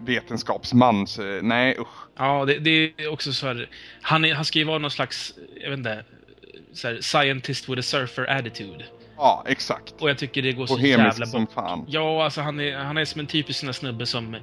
[0.01, 1.07] vetenskapsman.
[1.07, 2.09] Så, nej, usch.
[2.17, 3.69] Ja, det, det är också så här.
[4.03, 6.05] Han, är, han ska ju vara någon slags, jag vet inte,
[6.73, 8.85] så här, scientist with a surfer attitude.
[9.21, 9.95] Ja, exakt.
[9.99, 11.53] Och jag tycker det går så Bohemisk jävla som bort.
[11.55, 11.85] fan.
[11.89, 14.41] Ja, alltså han är, han är som en typisk sån snubbe som eh,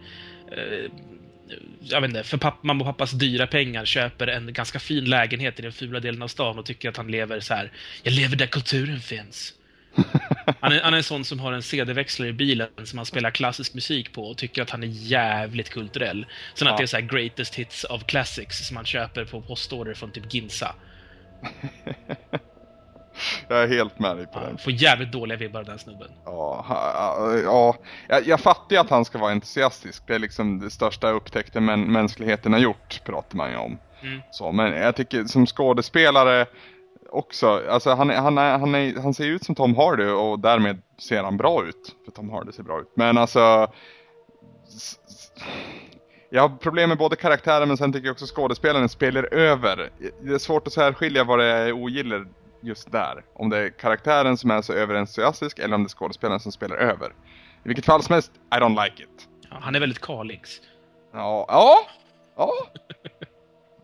[1.81, 5.59] jag vet inte, för papp, mamma och pappas dyra pengar köper en ganska fin lägenhet
[5.59, 7.71] i den fula delen av stan och tycker att han lever så här.
[8.03, 9.53] Jag lever där kulturen finns.
[10.59, 13.31] han, är, han är en sån som har en CD-växlare i bilen som han spelar
[13.31, 16.25] klassisk musik på och tycker att han är jävligt kulturell.
[16.53, 16.71] Sen Ja.
[16.71, 20.11] att det är så här greatest hits of classics som han köper på postorder från
[20.11, 20.75] typ Ginsa.
[23.47, 24.57] Jag är helt med dig på Ja, den.
[24.57, 26.07] får jävligt dåliga vibbar av den snubben.
[26.25, 27.75] Ja, ha- ja.
[28.25, 30.03] Jag, fattar ju att han ska vara entusiastisk.
[30.07, 33.77] Det är liksom det största upptäckten män, mänskligheten har gjort, pratar man ju om.
[34.01, 34.21] Mm.
[34.31, 36.45] Så, men jag tycker som skådespelare
[37.09, 40.81] också, alltså han, han, är, han, är, han ser ut som Tom Hardy och därmed
[41.01, 41.95] ser han bra ut.
[42.05, 42.91] För Tom Hardy ser bra ut.
[42.95, 43.71] Men alltså...
[46.29, 49.89] Jag har problem med både karaktären men sen tycker jag också skådespelaren spelar över.
[50.23, 52.27] Det är svårt att särskilja vad det är jag ogillar
[52.61, 53.23] just där.
[53.33, 56.75] Om det är karaktären som är så överentusiastisk eller om det är skådespelaren som spelar
[56.75, 57.07] över.
[57.63, 59.27] I vilket fall som helst, I don't like it.
[59.49, 60.61] Ja, han är väldigt Kalix.
[61.13, 61.77] Ja, ja,
[62.35, 62.53] ja.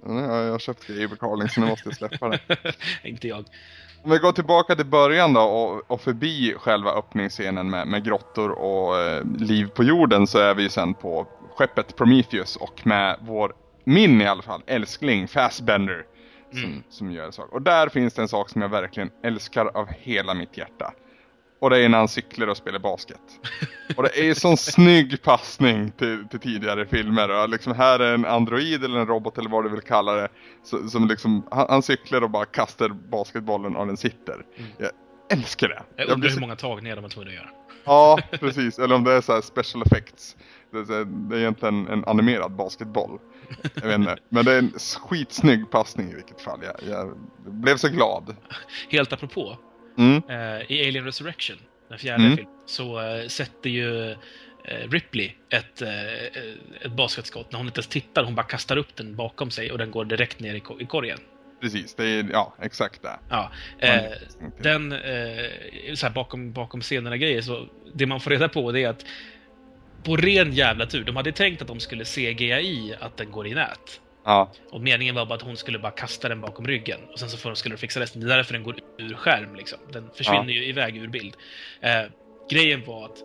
[0.06, 2.40] Nu har jag köpt Gabriel Carling så nu måste jag släppa det.
[3.04, 3.46] Inte jag.
[4.04, 8.52] Om vi går tillbaka till början då och, och förbi själva öppningsscenen med, med grottor
[8.52, 13.54] och eh, liv på jorden så är vi sen på skeppet Prometheus och med vår,
[13.84, 16.06] min i alla fall, älskling Fassbender
[16.54, 16.84] som, Mm.
[16.90, 17.54] som gör en sak.
[17.54, 20.94] Och där finns det en sak som jag verkligen älskar av hela mitt hjärta.
[21.62, 23.20] Och det är när han cyklar och spelar basket.
[23.98, 27.44] Och det är en sån snygg passning till, till tidigare filmer.
[27.44, 30.28] Och liksom här är en android eller en robot eller vad du vill kalla det.
[30.64, 34.46] så- Som liksom, han, han cyklar och bara kastar basketbollen och den sitter.
[34.78, 34.90] Jag
[35.30, 35.74] älskar det.
[35.74, 37.50] Jag Jag undrar blir hur många tagningar de var tvungna att göra.
[37.86, 38.80] Ja, precis.
[38.80, 40.36] Eller om det är så här special effects.
[40.74, 43.20] Det är, egentligen en animerad basketboll.
[43.76, 44.18] Jag vet inte.
[44.30, 44.72] Men det är en
[45.10, 46.60] skitsnygg passning i vilket fall.
[46.64, 48.36] Jag, jag blev så glad.
[48.90, 49.58] Helt apropå,
[49.98, 50.22] Mm.
[50.30, 51.58] eh, i Alien Resurrection,
[51.90, 52.38] den fjärde Mm.
[52.38, 54.18] filmen, så eh, sätter ju eh,
[54.90, 55.82] Ripley ett,
[56.82, 57.52] ett basketskott.
[57.52, 60.06] När hon inte ens tittar, hon bara kastar upp den bakom sig och den går
[60.06, 61.20] direkt ner i, ko- i korgen.
[61.62, 63.20] Precis, det är ja, exakt det.
[63.30, 64.02] Ja, eh,
[64.62, 64.98] den, eh,
[65.96, 69.06] så här bakom, bakom scenerna grejer, så det man får reda på det är att
[70.04, 73.54] på ren jävla tur, de hade tänkt att de skulle CGI att den går i
[73.54, 74.00] nät.
[74.26, 77.00] Ja, Och meningen var bara att hon skulle bara kasta den bakom ryggen.
[77.14, 78.22] Och sen så får de, skulle de fixa resten.
[78.22, 79.80] Det är därför den går ur skärm liksom.
[79.92, 81.36] Den försvinner ju iväg ur bild.
[81.82, 82.02] Eh,
[82.52, 83.18] grejen var att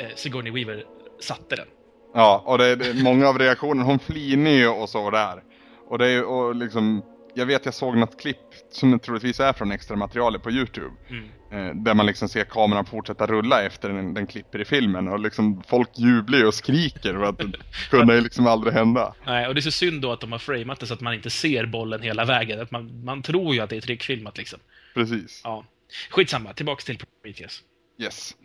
[0.00, 0.84] eh, Sigourney Weaver
[1.20, 1.66] satte den.
[2.14, 3.82] ja och det det många av reaktionerna.
[3.84, 5.42] Hon flinar ju och så där.
[5.88, 7.02] Och det är ju- och liksom,
[7.34, 8.38] jag vet jag såg något klipp
[8.70, 10.94] som troligtvis är från extra materialet på Youtube.
[11.10, 11.24] Mm.
[11.52, 15.08] Eh, där man liksom ser kameran fortsätta rulla efter den, den klipper i filmen.
[15.08, 17.52] Och liksom folk jublar ju och skriker för att det
[17.90, 19.14] kunde ju liksom aldrig hända.
[19.26, 21.14] Nej, och det är så synd då att de har framat det så att man
[21.14, 22.60] inte ser bollen hela vägen.
[22.60, 24.58] Att man, man tror ju att det är trickfilmat liksom.
[24.94, 25.40] Precis.
[25.44, 25.64] Ja.
[26.10, 27.62] Skitsamma, tillbaks till Prometheus.
[27.98, 28.36] Yes.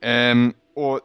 [0.00, 1.00] Ehm, och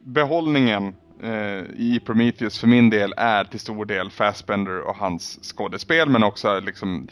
[0.00, 6.08] behållningen eh, i Prometheus för min del är till stor del Fassbender och hans skådespel
[6.08, 7.08] men också liksom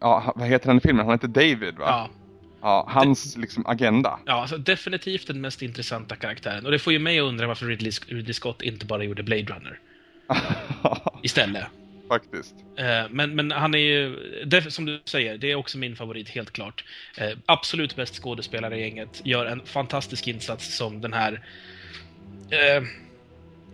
[0.00, 1.06] Ja, vad heter han i filmen?
[1.06, 1.84] Han heter David va?
[1.86, 2.10] Ja.
[2.60, 4.18] Ja, hans liksom agenda.
[4.26, 6.66] Ja, alltså definitivt den mest intressanta karaktären.
[6.66, 9.42] Och det får ju mig att undra varför Ridley, Ridley Scott inte bara gjorde Blade
[9.42, 9.80] Runner
[11.22, 11.64] istället.
[12.08, 12.54] Faktiskt.
[12.78, 14.16] Eh, Men, men han är ju,
[14.70, 16.84] som du säger, det är också min favorit, helt klart.
[17.18, 19.20] Eh, Absolut bäst skådespelare i gänget.
[19.24, 21.44] Gör en fantastisk insats som den här...
[22.50, 22.82] Eh,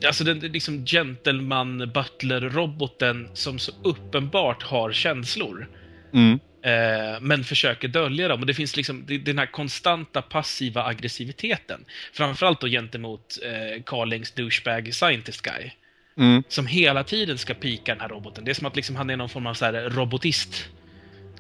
[0.06, 5.68] alltså den liksom gentleman butler-roboten som så uppenbart har känslor.
[6.12, 6.38] Mm.
[6.62, 8.40] Eh, men försöker dölja dem.
[8.40, 11.84] Och det finns liksom det- den här konstanta passiva aggressiviteten.
[12.12, 15.70] Framförallt då gentemot eh, Carlings douchebag scientist guy.
[16.18, 16.42] Mm.
[16.48, 18.44] Som hela tiden ska pika den här roboten.
[18.44, 20.68] Det är som att liksom han är någon form av så här robotist.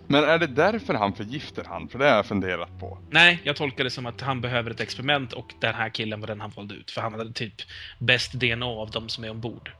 [0.06, 1.88] Men är det därför han förgiftar han?
[1.88, 2.98] För det har jag funderat på.
[3.10, 6.26] Nej, jag tolkar det som att han behöver ett experiment och den här killen var
[6.26, 6.90] den han valde ut.
[6.90, 7.54] För han hade typ
[7.98, 9.72] bäst DNA av de som är ombord.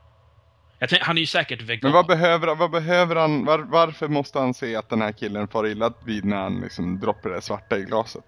[0.79, 1.79] Jag tänk, han är ju säkert vegan.
[1.83, 3.45] Men vad behöver, vad behöver han?
[3.45, 6.99] Var, varför måste han se att den här killen far illa vid när han liksom
[6.99, 8.23] droppar det svarta i glaset?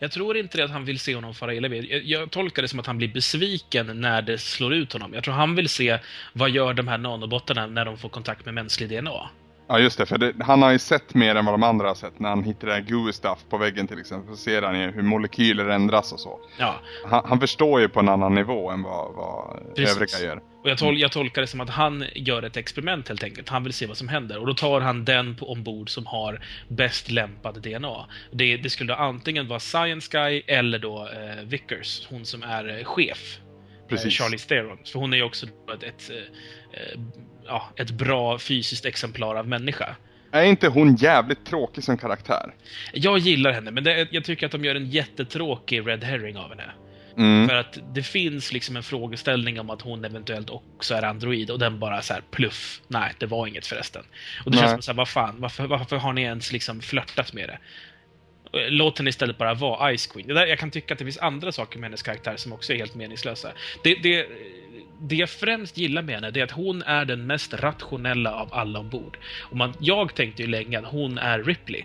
[0.00, 1.84] Jag tror inte det att han vill se honom fara illa vid.
[1.84, 5.14] Jag, jag tolkar det som att han blir besviken när det slår ut honom.
[5.14, 5.98] Jag tror han vill se
[6.32, 9.30] vad gör de här nanobottarna när de får kontakt med mänsklig DNA.
[9.68, 11.94] Ja just det, för det, han har ju sett mer än vad de andra har
[11.94, 12.18] sett.
[12.18, 14.36] När han hittar det här gooey stuff på väggen till exempel.
[14.36, 16.40] Så ser han ju hur molekyler ändras och så.
[16.58, 19.96] Ja, Han, han förstår ju på en annan nivå än vad, vad Precis.
[19.96, 20.36] övriga gör.
[20.36, 23.48] och jag, tol jag tolkar det som att han gör ett experiment helt enkelt.
[23.48, 24.38] Han vill se vad som händer.
[24.38, 28.06] Och då tar han den på ombord som har bäst lämpad DNA.
[28.30, 32.84] Det, det skulle antingen vara Science Guy eller då eh, Vickers, hon som är eh,
[32.84, 33.38] chef.
[33.38, 34.12] Eh, Precis.
[34.14, 34.78] Charlie Theron.
[34.84, 37.00] För hon är ju också ett, ett, eh, eh,
[37.46, 39.96] ja, ett bra fysiskt exemplar av människa.
[40.32, 42.54] Är inte hon jävligt tråkig som karaktär?
[42.92, 46.48] Jag gillar henne, men det, jag tycker att de gör en jättetråkig red herring av
[46.48, 46.72] henne.
[47.16, 47.48] Mm.
[47.48, 51.58] För att det finns liksom en frågeställning om att hon eventuellt också är android och
[51.58, 52.80] den bara så här pluff.
[52.88, 54.02] Nej, det var inget förresten.
[54.44, 54.68] Och det Nej.
[54.68, 57.58] känns som så här, vad fan, varför, varför har ni ens liksom flörtat med det?
[58.70, 60.28] Låt henne istället bara vara Ice Queen.
[60.28, 62.72] Det där, jag kan tycka att det finns andra saker med hennes karaktär som också
[62.72, 63.52] är helt meningslösa.
[63.84, 64.26] Det, det,
[65.02, 68.48] det jag främst gillar med henne det är att hon är den mest rationella av
[68.52, 69.18] alla ombord.
[69.40, 71.84] Och man, jag tänkte ju länge att hon är Ripley.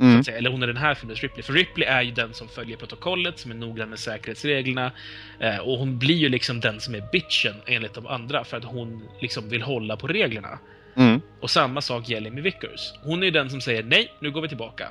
[0.00, 0.22] Mm.
[0.32, 1.42] Eller hon är den här filmens Ripley.
[1.42, 4.92] För Ripley är ju den som följer protokollet, som är noggrann med säkerhetsreglerna.
[5.40, 8.64] Eh, och hon blir ju liksom den som är bitchen enligt de andra, för att
[8.64, 10.58] hon liksom vill hålla på reglerna.
[10.96, 11.20] Mm.
[11.40, 12.92] Och samma sak gäller med Vickers.
[13.02, 14.88] Hon är ju den som säger nej, nu går vi tillbaka.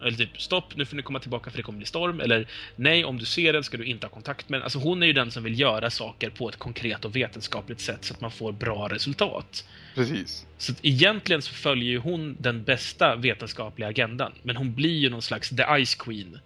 [0.00, 2.20] Eller typ, stopp, nu får ni komma tillbaka för det kommer bli storm.
[2.20, 4.64] Eller, nej, om du ser den ska du inte ha kontakt med den.
[4.64, 8.04] Alltså hon är ju den som vill göra saker på ett konkret och vetenskapligt sätt
[8.04, 9.64] så att man får bra resultat.
[9.94, 10.46] Precis.
[10.58, 14.32] Så att egentligen så följer ju hon den bästa vetenskapliga agendan.
[14.42, 16.38] Men hon blir ju någon slags the Ice Queen.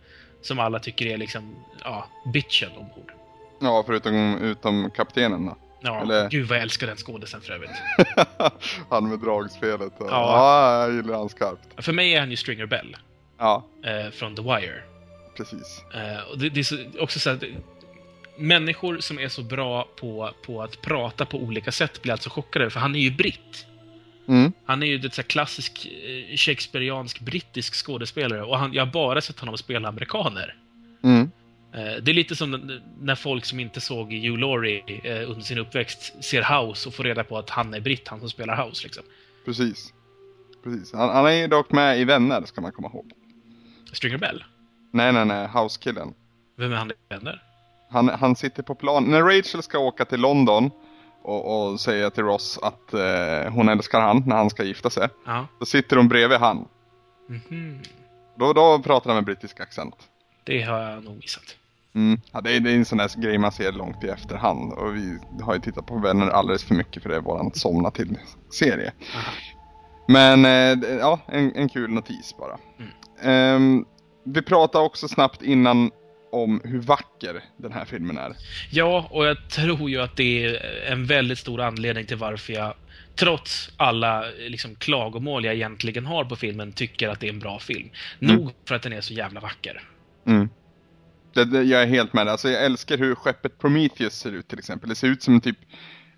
[0.43, 3.13] Som alla tycker är liksom, ja, bitchen ombord.
[3.61, 5.57] Ja, förutom utom kaptenen då.
[5.83, 7.71] Ja, Eller- gud vad jag älskar den skådisen för övrigt.
[8.89, 9.93] han med dragspelet.
[9.99, 10.07] Ja.
[10.09, 10.83] Ja.
[10.83, 11.85] jag gillar han skarpt.
[11.85, 12.97] För mig är han ju Stringer Bell.
[13.39, 14.83] Ja, Eh, från The Wire.
[15.37, 15.83] precis.
[15.95, 17.43] Eh, och det, det är så, också så att
[18.37, 22.71] människor som är så bra på, på att prata på olika sätt blir alltså chockade,
[22.71, 23.67] för han är ju britt.
[24.29, 24.53] Mm.
[24.65, 29.21] Han är ju ett så klassisk eh, shakespeariansk brittisk skådespelare och han, jag har bara
[29.21, 30.55] sett honom spela amerikaner.
[31.05, 31.31] Mm.
[31.75, 35.59] Eh, Det är lite som när folk som inte såg Hugh Laurie eh, under sin
[35.59, 38.85] uppväxt ser House och får reda på att han är britt, han som spelar House.
[38.85, 39.03] Liksom.
[39.45, 39.93] Precis.
[40.65, 40.93] Precis.
[40.93, 43.13] Han, han är dock med i Vänner, ska man komma ihåg.
[43.93, 44.45] Stringer Bell.
[44.93, 45.49] Nej, nej, nej.
[45.55, 46.15] House-killen.
[46.57, 47.43] Vem är han Vänner?
[47.91, 49.05] Han, han sitter på plan.
[49.05, 50.71] När Rachel ska åka till London
[51.23, 55.09] och, och säga till Ross att eh, hon älskar han när han ska gifta sig.
[55.27, 55.47] Ja.
[55.61, 56.69] Då sitter hon bredvid han.
[57.29, 57.83] Mhm.
[58.37, 59.95] Då, då pratar han med brittisk accent.
[60.45, 61.57] Det har jag nog missat.
[61.95, 62.21] Mm.
[62.33, 64.73] Ja, det, är, det är en sån där grej man ser långt i efterhand.
[64.73, 67.91] Och vi har ju tittat på Vänner alldeles för mycket för det är våran somna
[67.91, 68.19] till
[68.51, 68.93] serie.
[69.15, 69.33] Aha.
[70.09, 72.59] Men eh, ja, en, en kul notis bara.
[72.79, 72.93] Mm.
[73.23, 73.85] Ehm,
[74.25, 75.91] vi pratade också snabbt innan
[76.33, 78.37] om hur vacker den här filmen är.
[78.71, 82.75] Ja, och jag tror ju att det är en väldigt stor anledning till varför jag,
[83.17, 87.59] trots alla liksom, klagomål jag egentligen har på filmen, tycker att det är en bra
[87.59, 87.89] film.
[88.21, 88.37] Mm.
[88.37, 89.83] Nog för att den är så jävla vacker.
[90.27, 90.49] Mm.
[91.35, 92.29] Det, det, jag är helt med.
[92.29, 94.89] Alltså, jag älskar hur skeppet Prometheus ser ut till exempel.
[94.89, 95.59] Det ser ut som typ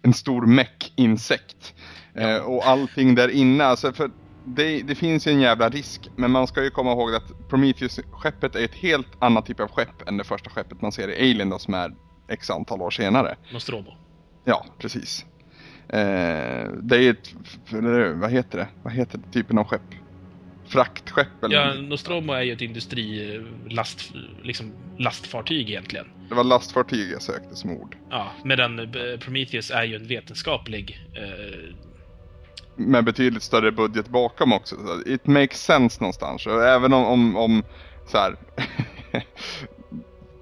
[0.03, 1.75] en stor meck-insekt.
[2.15, 3.65] Eh, och allting där inne.
[3.65, 4.11] Alltså, för
[4.45, 6.11] det, det finns ju en jävla risk.
[6.17, 10.09] Men man ska ju komma ihåg att Prometheus-skeppet är ett helt annat typ av skepp
[10.09, 11.95] än det första skeppet man ser i Alien då, som är
[12.29, 13.37] x antal år senare.
[13.53, 13.95] Nostromo.
[14.45, 15.25] Ja, precis.
[15.89, 17.35] Eh, det är ett,
[18.15, 18.69] vad heter det?
[18.83, 19.83] Vad heter det typen av skepp?
[20.67, 21.57] Fraktskepp eller?
[21.57, 26.07] Ja, Nostromo är ju ett industrilast, liksom, lastfartyg egentligen.
[26.29, 27.97] Det var lastfartyg jag sökte som ord.
[28.11, 31.75] Ja, medan eh, Prometheus är ju en vetenskaplig eh,
[32.77, 34.77] med betydligt större budget bakom också.
[34.77, 36.47] Så It makes sense någonstans.
[36.47, 37.63] Och även om, om, om
[38.07, 38.37] så här,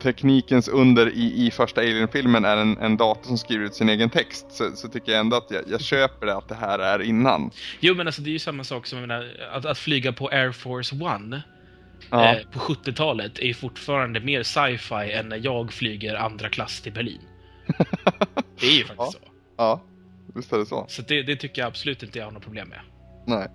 [0.02, 4.10] teknikens under i, i första Alien-filmen är en, en dator som skriver ut sin egen
[4.10, 7.02] text så, så tycker jag ändå att jag, jag köper det att det här är
[7.02, 7.50] innan.
[7.80, 10.28] Jo, men alltså det är ju samma sak som jag menar, att, att flyga på
[10.28, 11.42] Air Force One
[12.10, 16.80] Ja, eh, på 70-talet är ju fortfarande mer sci-fi än när jag flyger andra klass
[16.80, 17.20] till Berlin.
[18.60, 19.10] Det är ju faktiskt Ja.
[19.12, 19.18] så.
[19.56, 19.82] ja
[20.34, 20.86] visst är det så.
[20.88, 22.80] Så det, det tycker jag absolut inte jag har något problem med.
[23.26, 23.48] Nej.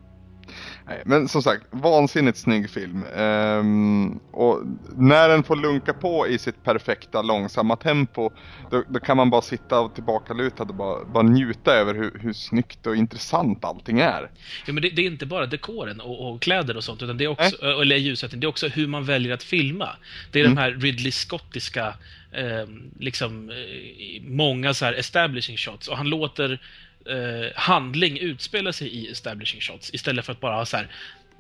[0.88, 3.04] Nej, men som sagt, vansinnigt snygg film.
[3.16, 4.62] Ehm, och
[4.98, 8.30] när den får lunka på i sitt perfekta långsamma tempo,
[8.72, 12.34] då, då kan man bara sitta och tillbakalutad och bara, bara njuta över hur, hur
[12.34, 14.32] snyggt och intressant allting är.
[14.66, 17.24] Ja, men det, det är inte bara dekoren och, och kläder och sånt, utan det
[17.24, 19.90] är också, eller ljussättning, det är också hur man väljer att filma.
[20.32, 20.56] Det är Mm.
[20.56, 21.94] de här Ridley Scottiska,
[22.38, 22.68] eh,
[23.00, 26.60] liksom, eh, många så här establishing shots, och han låter
[27.06, 30.88] eh, handling utspela sig i establishing shots, istället för att bara ha så här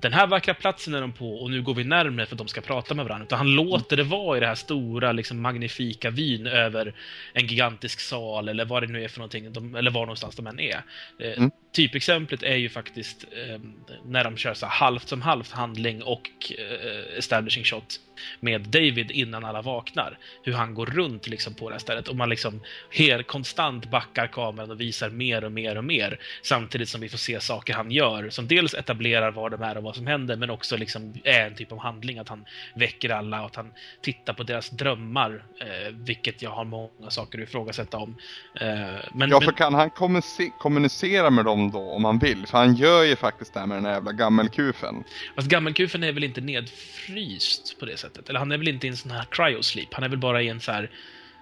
[0.01, 2.47] den här vackra platsen är de på och nu går vi närmare för att de
[2.47, 3.25] ska prata med varandra.
[3.25, 6.93] Utan han låter det vara i det här stora, liksom, magnifika vyn över
[7.33, 10.47] en gigantisk sal eller vad det nu är för någonting, de, eller var någonstans de
[10.47, 10.83] än är.
[11.19, 11.51] Eh, Mm.
[11.73, 13.59] Typexemplet är ju faktiskt eh,
[14.05, 17.99] när de kör så här halvt som halvt handling och eh, establishing shot
[18.39, 20.17] med David innan alla vaknar.
[20.43, 24.27] Hur han går runt liksom på det här stället och man liksom helt konstant backar
[24.27, 27.91] kameran och visar mer och mer och mer samtidigt som vi får se saker han
[27.91, 31.47] gör som dels etablerar vad de är och vad som händer men också liksom är
[31.47, 35.43] en typ av handling att han väcker alla och att han tittar på deras drömmar
[35.59, 38.15] eh, vilket jag har många saker att ifrågasätta om.
[38.55, 39.89] Eh, men, Ja, men, för kan han
[40.59, 42.47] kommunicera med dem då om han vill?
[42.47, 45.03] För han gör ju faktiskt det här med den här jävla gammelkufen.
[45.35, 48.06] Fast gammelkufen är väl inte nedfryst på det sättet?
[48.29, 49.93] Eller han är väl inte i en sån här cryosleep?
[49.93, 50.89] Han är väl bara i en så här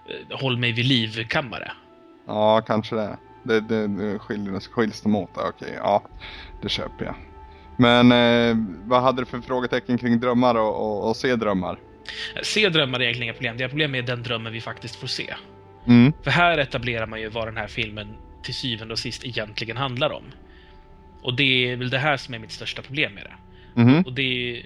[0.08, 1.72] eh, håll mig vid liv-kammare?
[2.26, 3.18] Ja, kanske det.
[3.44, 5.30] Det, det, det skiljer, skiljs de åt.
[5.34, 6.02] Okej, ja.
[6.62, 7.14] Det köper jag.
[7.78, 11.78] Men eh, vad hade du för frågetecken kring drömmar och, och, och se drömmar?
[12.42, 13.56] Se drömmar är egentligen inga problem.
[13.56, 15.34] Det är problem med den drömmen vi faktiskt får se.
[15.86, 18.08] Mm, För här etablerar man ju vad den här filmen
[18.42, 20.22] till syvende och sist egentligen handlar om.
[21.22, 23.80] Och det är väl det här som är mitt största problem med det.
[23.82, 24.64] mhm, Och det är, eh,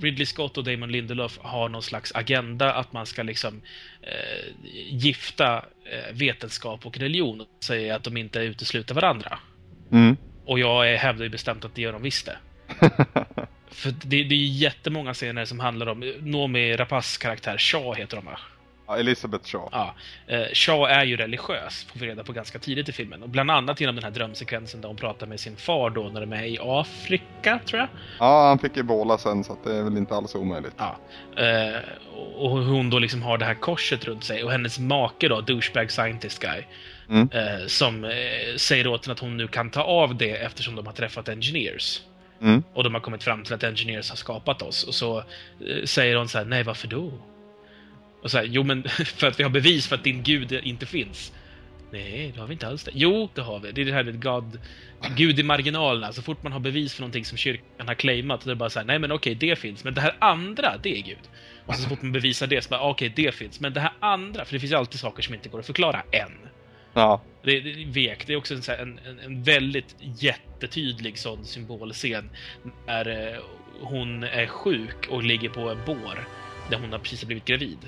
[0.00, 3.62] Ridley Scott och Damon Lindelof har någon slags agenda att man ska liksom
[4.02, 4.54] eh,
[4.90, 5.56] gifta
[5.92, 9.38] eh, vetenskap och religion och säga att de inte utesluter varandra.
[9.92, 10.16] mm.
[10.44, 12.36] Och jag är- hävdar ju bestämt att det gör de visst det.
[13.70, 18.24] För det, det är jättemånga scener som handlar om Noomi Rapaces karaktär, Shaw heter de
[18.26, 18.38] va?
[18.90, 19.68] Ja, Elizabeth Shaw.
[19.72, 19.94] Ja.
[20.26, 23.22] Eh, Shaw är ju religiös, får vi reda på ganska tidigt i filmen.
[23.22, 26.20] Och bland annat genom den här drömsekvensen där hon pratar med sin far då när
[26.20, 27.88] de är i Afrika, tror jag.
[28.18, 30.74] Ja, han fick ebola sen så att det är väl inte alls omöjligt.
[30.76, 30.96] Ja.
[31.44, 31.78] Eh,
[32.36, 35.90] och hon då liksom har det här korset runt sig och hennes make då, douchebag
[35.90, 36.62] scientist guy,
[37.08, 37.28] Mm.
[37.32, 38.12] eh, som
[38.56, 42.00] säger åt henne att hon nu kan ta av det eftersom de har träffat engineers.
[42.42, 42.62] Mm.
[42.74, 44.84] Och de har kommit fram till att engineers har skapat oss.
[44.84, 45.24] Och så
[45.84, 47.12] säger hon så här, nej varför då?
[48.22, 50.86] Och så här, jo men för att vi har bevis för att din gud inte
[50.86, 51.32] finns.
[51.92, 52.90] Nej, det har vi inte alls det.
[52.94, 53.72] Jo, det har vi.
[53.72, 54.58] Det är det här med God,
[55.16, 56.12] Gud i marginalerna.
[56.12, 58.70] Så fort man har bevis för någonting som kyrkan har claimat, då är det bara
[58.70, 59.84] så här, nej men okej, det finns.
[59.84, 61.18] Men det här andra, det är Gud.
[61.66, 63.60] Och så, så fort man bevisar det, så bara, okej, det finns.
[63.60, 66.02] Men det här andra, för det finns ju alltid saker som inte går att förklara
[66.12, 66.32] än.
[66.94, 67.22] Ja.
[67.42, 68.26] Det, det är vek.
[68.26, 72.30] Det är också så en, en, en väldigt jättetydlig sån symbolscen.
[72.86, 73.40] När eh,
[73.80, 76.28] hon är sjuk och ligger på en bår.
[76.70, 77.78] Där hon har precis blivit gravid.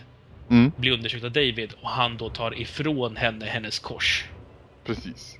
[0.51, 0.73] Mm.
[0.77, 4.25] Blir undersökt av David och han då tar ifrån henne hennes kors.
[4.85, 5.39] Precis.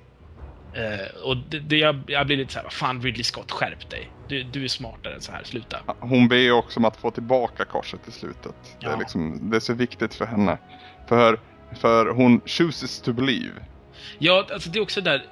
[0.73, 4.09] Eh, och det, det, jag, jag blir lite så här, fan Ridley Scott, skärp dig.
[4.27, 5.79] Du, du är smartare än så här, sluta.
[5.87, 8.55] Ja, Hon ber ju också om att få tillbaka korset i slutet.
[8.79, 8.97] Det, är Ja.
[8.97, 10.57] liksom, det är så viktigt för henne.
[11.07, 11.39] För,
[11.79, 13.53] för hon chooses to believe.
[14.19, 15.25] Ja, alltså det är också där,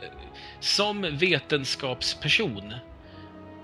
[0.60, 2.74] som vetenskapsperson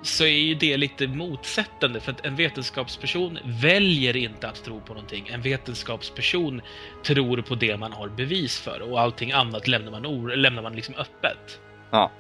[0.07, 4.93] så är ju det lite motsättande för att en vetenskapsperson väljer inte att tro på
[4.93, 5.27] någonting.
[5.33, 6.61] En vetenskapsperson
[7.03, 10.75] tror på det man har bevis för och allting annat lämnar man, or- lämnar man
[10.75, 11.59] liksom öppet.
[11.91, 12.11] Ja.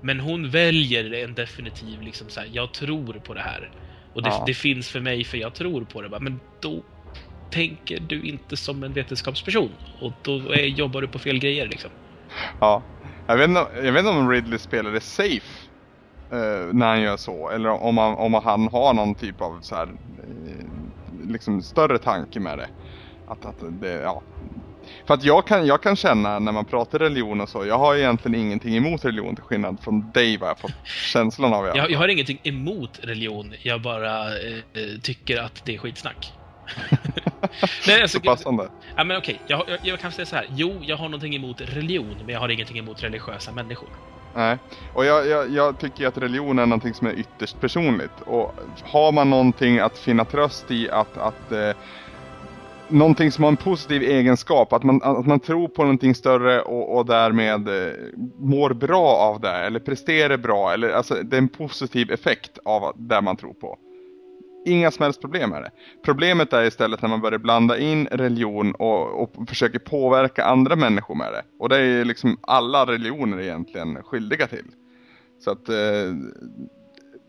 [0.00, 3.70] Men hon väljer en definitiv liksom så här, jag tror på det här.
[4.14, 4.44] Och det, Ja.
[4.46, 6.20] det finns för mig för jag tror på det.
[6.20, 6.82] Men då
[7.50, 9.70] tänker du inte som en vetenskapsperson.
[10.00, 11.90] Och då är, jobbar du på fel grejer liksom.
[12.60, 12.82] Ja.
[13.26, 15.67] Jag vet inte, jag vet inte om Ridley spelar det safe
[16.30, 17.50] eh, när han gör så.
[17.50, 20.64] Eller om han, om han har någon typ av så här, eh,
[21.28, 22.68] liksom större tanke med det.
[23.28, 24.22] Att, att det, ja.
[25.06, 27.96] För att jag kan, jag kan känna när man pratar religion och så, jag har
[27.96, 31.98] egentligen ingenting emot religion till skillnad från dig vad jag fått känslan av Jag, jag
[31.98, 36.32] har ingenting emot religion, jag bara eh, eh, tycker att det är skitsnack.
[37.86, 38.68] Nej, alltså, Så passande.
[38.96, 40.46] ja, men okej, jag, jag, jag kan säga så här.
[40.50, 43.88] Jo, jag har någonting emot religion, men jag har ingenting emot religiösa människor.
[44.34, 44.58] Nej,
[44.94, 48.20] och jag, jag, jag tycker att religion är någonting som är ytterst personligt.
[48.24, 51.70] Och har man någonting att finna tröst i att, att eh,
[52.88, 56.96] någonting som har en positiv egenskap, att man, att man tror på någonting större och,
[56.96, 57.92] och därmed eh,
[58.38, 62.92] mår bra av det, eller presterar bra, eller alltså det är en positiv effekt av
[62.96, 63.78] det man tror på.
[64.66, 65.70] Inga som helst problem med det.
[66.04, 71.14] Problemet är istället när man börjar blanda in religion och, och försöker påverka andra människor
[71.14, 71.42] med det.
[71.58, 74.66] Och det är liksom alla religioner egentligen skyldiga till.
[75.40, 76.14] Så att eh,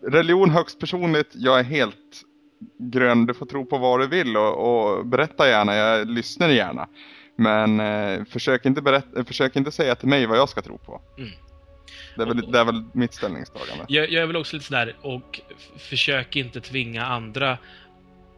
[0.08, 2.24] religion högst personligt, jag är helt
[2.80, 3.26] grön.
[3.26, 6.88] Du får tro på vad du vill och, och berätta gärna, jag lyssnar gärna.
[7.36, 11.02] Men eh, försök, inte berätta, försök inte säga till mig vad jag ska tro på.
[11.18, 11.30] Mm.
[12.16, 13.86] Det, är väl, det är väl mitt ställningstagande.
[13.88, 15.42] Jag, jag är väl också lite sådär, och
[15.78, 17.58] försök inte tvinga andra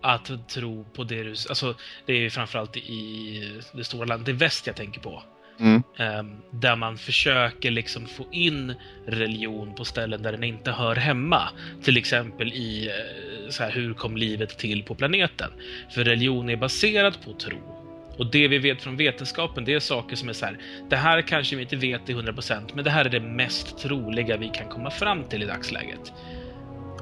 [0.01, 1.29] att tro på det du...
[1.29, 5.23] Alltså, det är framförallt i det stora landet i väst jag tänker på.
[5.59, 8.73] Mm, Ehm, där man försöker liksom få in
[9.07, 11.49] religion på ställen där den inte hör hemma.
[11.83, 15.51] Till exempel i eh, så här, hur kom livet till på planeten?
[15.89, 17.80] För religion är baserad på tro.
[18.17, 20.57] Och det vi vet från vetenskapen, det är saker som är så här,
[20.89, 24.37] det här kanske vi inte vet till 100% men det här är det mest troliga
[24.37, 26.13] vi kan komma fram till i dagsläget.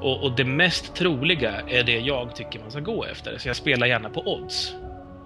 [0.00, 3.56] Och, och det mest troliga är det jag tycker man ska gå efter, så jag
[3.56, 4.74] spelar gärna på odds.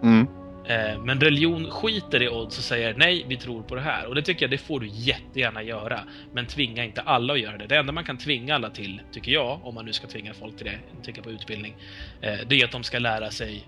[0.03, 0.27] mm,
[0.67, 4.07] Eh, Men religion skiter i odds och säger nej, vi tror på det här.
[4.07, 6.01] Och det tycker jag, det får du jättegärna göra.
[6.33, 7.67] Men tvinga inte alla att göra det.
[7.67, 10.57] Det enda man kan tvinga alla till, tycker jag, om man nu ska tvinga folk
[10.57, 11.77] till det, tänka på utbildning,
[12.21, 13.65] eh, det är att de ska lära sig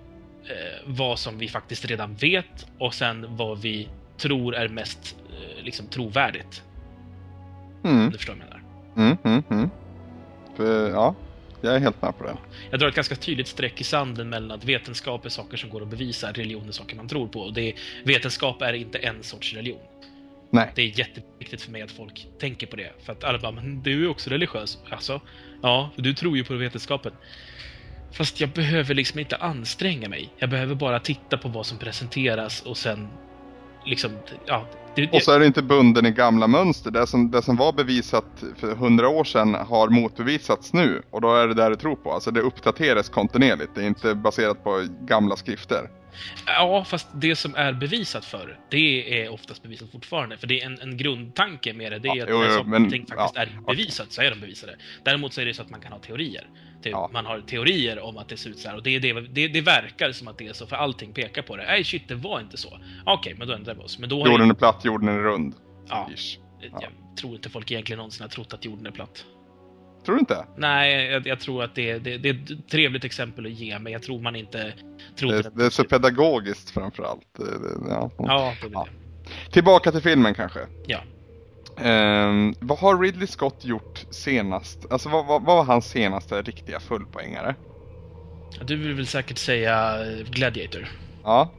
[0.49, 5.64] eh, vad som vi faktiskt redan vet och sen vad vi tror är mest eh,
[5.64, 6.62] liksom, trovärdigt.
[7.84, 8.62] mm, du förstår vad jag menar.
[8.97, 9.70] mm, mm, mm.
[10.57, 11.14] För, ja,
[11.61, 12.36] jag är helt med på det.
[12.70, 15.82] Jag drar ett ganska tydligt streck i sanden mellan att vetenskap är saker som går
[15.82, 17.40] att bevisa, religion är saker man tror på.
[17.40, 17.74] Och det är,
[18.05, 19.80] vetenskap är inte en sorts religion.
[20.51, 20.72] Nej.
[20.74, 22.92] Det är jätteviktigt för mig att folk tänker på det.
[23.05, 24.78] För att alla bara, men du är ju också religiös.
[24.90, 25.20] Alltså,
[25.62, 27.12] ja, du tror ju på vetenskapen.
[28.12, 30.28] Fast jag behöver liksom inte anstränga mig.
[30.38, 33.09] Jag behöver bara titta på vad som presenteras och sen
[33.86, 34.11] liksom,
[34.46, 34.66] ja.
[34.96, 36.90] Det, Och så är du inte bunden i gamla mönster.
[36.90, 41.02] Det som, det som var bevisat för hundra år sedan har motbevisats nu.
[41.11, 42.12] Och då är det där du tror på.
[42.12, 43.74] Alltså det uppdateras kontinuerligt.
[43.74, 45.90] Det är inte baserat på gamla skrifter.
[46.46, 50.36] Ja, fast det som är bevisat för, det är oftast bevisat fortfarande.
[50.36, 51.98] För det är en, en grundtanke med det.
[51.98, 54.30] Det är Ja, att jo, när saker och ting faktiskt ja, är bevisat, så är
[54.30, 54.76] de bevisade.
[55.02, 56.46] Däremot så är det så att man kan ha teorier.
[56.87, 57.11] Typ, Ja.
[57.12, 59.61] Man har teorier om att det ser ut så här och det, det, det, det
[59.61, 61.64] verkar som att det är så, för allting pekar på det.
[61.66, 62.78] Nej, shit, det var inte så.
[63.07, 63.99] Okej, men då ändrar vi oss.
[63.99, 65.55] Men då Jorden ju, är platt, jorden är rund.
[65.89, 66.11] Ja.
[66.14, 66.39] Ish.
[66.61, 69.24] Jag tror inte folk egentligen någonsin har trott att jorden är platt.
[70.05, 70.47] Tror du inte?
[70.57, 73.93] Nej, jag, jag tror att det, det, det är ett trevligt exempel att ge, men
[73.93, 74.72] jag tror man inte
[75.16, 77.39] trodde Det, det är så pedagogiskt framförallt.
[77.89, 78.11] Ja.
[78.18, 78.87] Ja, det är Ja.
[79.53, 80.61] Tillbaka till filmen kanske.
[80.87, 80.99] Ja.
[81.78, 84.86] Ehm, vad har Ridley Scott gjort senast?
[84.90, 87.54] Alltså vad, vad, vad var hans senaste riktiga fullpoängare?
[88.64, 89.96] Du vill väl säkert säga
[90.30, 90.88] Gladiator?
[91.24, 91.50] Ja,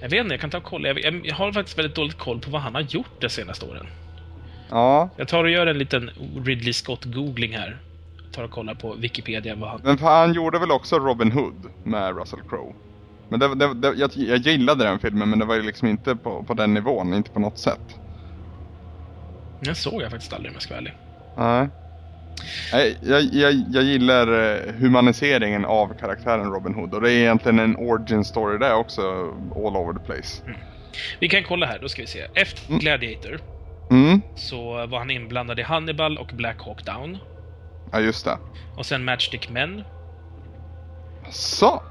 [0.00, 0.88] Jag vet inte, jag kan ta och kolla.
[0.88, 3.86] Jag, jag, har faktiskt väldigt dåligt koll på vad han har gjort de senaste åren.
[4.70, 5.08] ja.
[5.16, 6.10] Jag tar och gör en liten
[6.44, 7.78] Ridley Scott-googling här.
[8.24, 9.80] Jag tar och kollar på Wikipedia vad han...
[9.84, 12.72] Men han gjorde väl också Robin Hood med Russell Crowe?
[13.28, 16.16] Men det, det, det, jag, jag gillade den filmen men det var ju liksom inte
[16.16, 18.00] på, på den nivån, inte på något sätt.
[19.60, 20.94] Den såg jag faktiskt aldrig om jag ska vara ärlig.
[21.36, 21.68] Nej.
[22.72, 27.58] Nej, jag, jag, jag gillar eh, humaniseringen av karaktären Robin Hood och det är egentligen
[27.58, 29.02] en origin story där också,
[29.56, 30.42] all over the place.
[31.20, 32.26] Vi kan kolla här, då ska vi se.
[32.34, 32.80] Efter Mm.
[32.80, 33.40] Gladiator
[33.90, 37.18] Mm, så var han inblandad i Hannibal och Black Hawk Down.
[37.92, 38.38] ja just det.
[38.76, 39.82] Och sen Matchstick Men.
[41.30, 41.82] Så!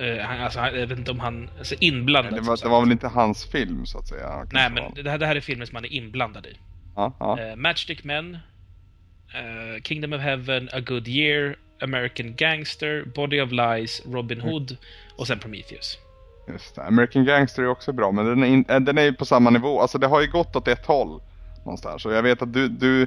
[0.00, 1.50] Uh, han, alltså, han- jag vet inte om han...
[1.58, 2.32] Alltså inblandad.
[2.32, 4.46] Det som var, det var väl inte hans film så att säga?
[4.52, 6.56] Nej, men det här, det här är filmen som han är inblandad i.
[6.96, 7.40] Ja, ja.
[7.40, 8.34] Eh, Matchstick Men,
[9.34, 14.50] eh, Kingdom of Heaven, A Good Year, American Gangster, Body of Lies, Robin Mm.
[14.52, 14.76] Hood
[15.16, 15.98] och sen Prometheus.
[16.48, 16.82] Just det.
[16.82, 19.50] American Gangster är också bra men den är, in, äh, den är ju på samma
[19.50, 19.80] nivå.
[19.80, 21.20] Alltså det har ju gått åt ett håll
[21.64, 22.06] någonstans.
[22.06, 23.06] Och jag vet att du, du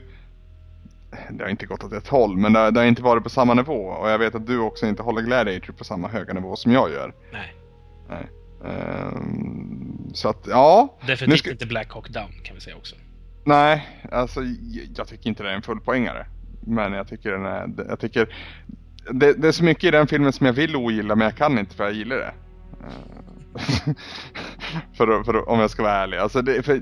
[1.32, 3.30] det har inte gått åt ett håll men det, har- det har inte varit på
[3.30, 3.74] samma nivå.
[3.88, 6.92] Och jag vet att du också inte håller Gladiator på samma höga nivå som jag
[6.92, 7.14] gör.
[7.32, 7.54] Nej,
[8.10, 8.28] Nej.
[8.66, 10.98] Ehm, så att ja.
[11.08, 12.96] Definitivt ska- inte Black Hawk Down kan vi säga också.
[13.48, 14.42] Nej, alltså
[14.96, 16.26] jag, tycker inte det är en fullpoängare.
[16.62, 18.36] Men jag tycker den är, jag tycker
[19.12, 21.60] det, det är så mycket i den filmen som jag vill ogilla men jag kan
[21.60, 22.34] inte för jag gillar det.
[22.84, 23.94] Eh,
[24.98, 26.18] för, för, om jag ska vara ärlig.
[26.18, 26.82] Alltså det, för,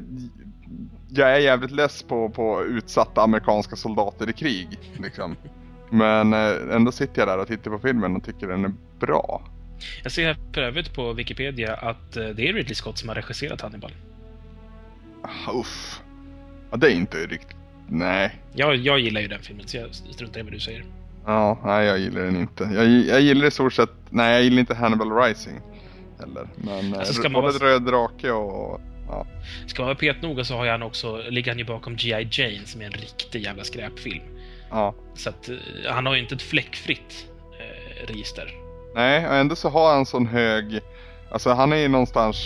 [1.10, 4.80] jag är jävligt less på, på utsatta amerikanska soldater i krig.
[4.98, 5.36] Liksom.
[5.90, 9.42] Men eh, ändå sitter jag där och tittar på filmen och tycker den är bra.
[10.04, 13.16] Jag ser här för övrigt på Wikipedia att eh, det är Ridley Scott som har
[13.16, 13.92] regisserat Hannibal.
[15.22, 16.02] Ah, Uff.
[16.72, 17.56] Ja, det är inte riktigt...
[17.90, 18.36] Nej.
[18.54, 20.86] Jag, jag gillar ju den filmen, så jag struntar i vad du säger.
[21.26, 22.64] Ja, nej jag gillar den inte.
[22.74, 25.60] Jag, jag gillar i stort sett, nej jag gillar inte Hannibal Rising.
[26.20, 26.48] Heller.
[26.56, 28.82] Men Alltså, ska alltså, man både vara- Röd Drake och...
[29.10, 29.26] Ja.
[29.68, 32.28] Ska man vara petnoga så har han också, ligger han ju bakom G.I.
[32.32, 34.24] Jane som är en riktig jävla skräpfilm.
[34.72, 34.96] ja.
[35.16, 35.56] Så att eh,
[35.90, 37.28] han har ju inte ett fläckfritt
[37.60, 38.52] eh, register.
[38.96, 40.80] Nej, och ändå så har han sån hög...
[41.32, 42.38] Alltså han är ju någonstans...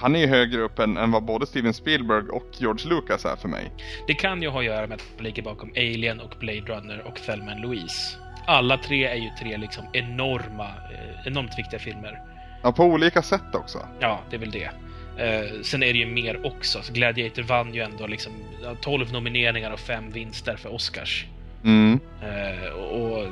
[0.00, 3.36] Han är ju högre upp än, än vad både Steven Spielberg och George Lucas är
[3.36, 3.70] för mig.
[4.06, 7.02] Det kan ju ha att göra med att han ligger bakom Alien och Blade Runner
[7.06, 8.16] och Thelma Louise.
[8.46, 12.22] Alla tre är ju tre liksom enorma, eh, enormt viktiga filmer.
[12.62, 13.78] Ja, på olika sätt också.
[14.00, 14.70] Ja, det är väl det.
[15.18, 16.82] Eh, sen är det ju mer också.
[16.82, 18.32] Så Gladiator vann ju ändå liksom
[18.62, 21.26] ja, 12 nomineringar och 5 vinster för Oscars.
[21.64, 22.00] Mm.
[22.22, 23.22] Eh, och...
[23.22, 23.28] eh,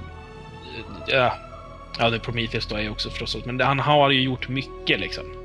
[1.07, 1.37] Ja,
[1.99, 5.44] ja, det Prometheus då är ju också förstås Men han har ju gjort mycket liksom.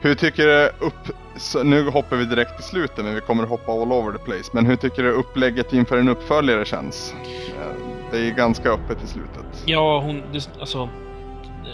[0.00, 1.16] Hur tycker du upp...
[1.64, 4.50] Nu hoppar vi direkt till slutet men vi kommer att hoppa all over the place.
[4.52, 7.14] Men hur tycker du upplägget inför en uppföljare känns?
[7.60, 7.72] Eh,
[8.12, 9.62] Det är ganska öppet i slutet.
[9.66, 10.22] Ja, hon...
[10.60, 10.88] Alltså...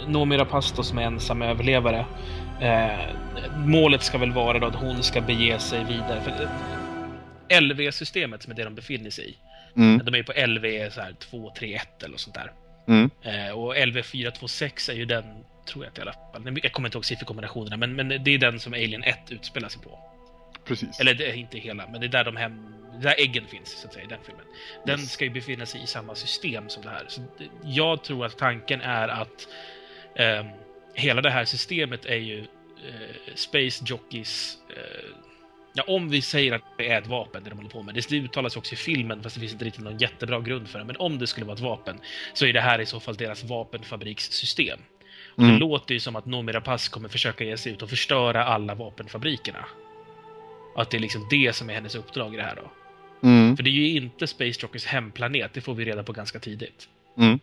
[0.07, 2.05] Noomi Rapace som är ensam överlevare.
[2.61, 2.99] Eh,
[3.57, 6.21] målet ska väl vara då att hon ska bege sig vidare.
[6.21, 6.31] För,
[7.49, 9.35] eh, LV-systemet som är det de befinner sig i.
[9.75, 10.01] Mm.
[10.05, 12.51] De är ju på LV så här 2, 3, 1 eller sånt där.
[12.87, 13.09] Mm.
[13.21, 15.23] Eh, och LV426 är ju den,
[15.67, 16.59] tror jag att i alla fall.
[16.63, 19.81] Jag kommer inte ihåg sifferkombinationerna, men, men det är den som Alien 1 utspelar sig
[19.81, 19.99] på.
[20.65, 20.99] Precis.
[20.99, 22.73] Eller det är inte hela, men det är där de hem...
[23.01, 24.45] Där äggen finns, så att säga, i den filmen.
[24.85, 25.11] Den Yes.
[25.11, 27.05] ska ju befinna sig i samma system som det här.
[27.07, 27.21] Så
[27.63, 29.47] jag tror att tanken är att
[30.15, 30.45] ehm,
[30.93, 34.57] hela det här systemet är ju eh, Space Jockeys...
[34.69, 35.09] Eh,
[35.73, 37.95] ja, om vi säger att det är ett vapen, det de håller på med.
[37.95, 40.85] Det uttalas också i filmen, fast det finns inte riktigt någon jättebra grund för det.
[40.85, 41.99] Men om det skulle vara ett vapen,
[42.33, 44.79] så är det här i så fall deras vapenfabrikssystem.
[45.37, 45.51] Mm.
[45.51, 48.75] Det låter ju som att Noomi Rapace kommer försöka ge sig ut och förstöra alla
[48.75, 49.65] vapenfabrikerna.
[50.75, 52.71] Och att det är liksom det som är hennes uppdrag i det här då.
[53.27, 53.57] Mm.
[53.57, 56.89] För det är ju inte Space Jockeys hemplanet, det får vi reda på ganska tidigt.
[57.17, 57.39] Mm.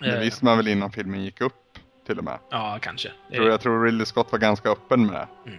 [0.00, 1.69] Det Eh, visste man väl innan filmen gick upp
[2.06, 2.38] till och med.
[2.50, 3.08] Ja, kanske.
[3.28, 5.52] Jag tror, jag tror Ridley Scott var ganska öppen med det.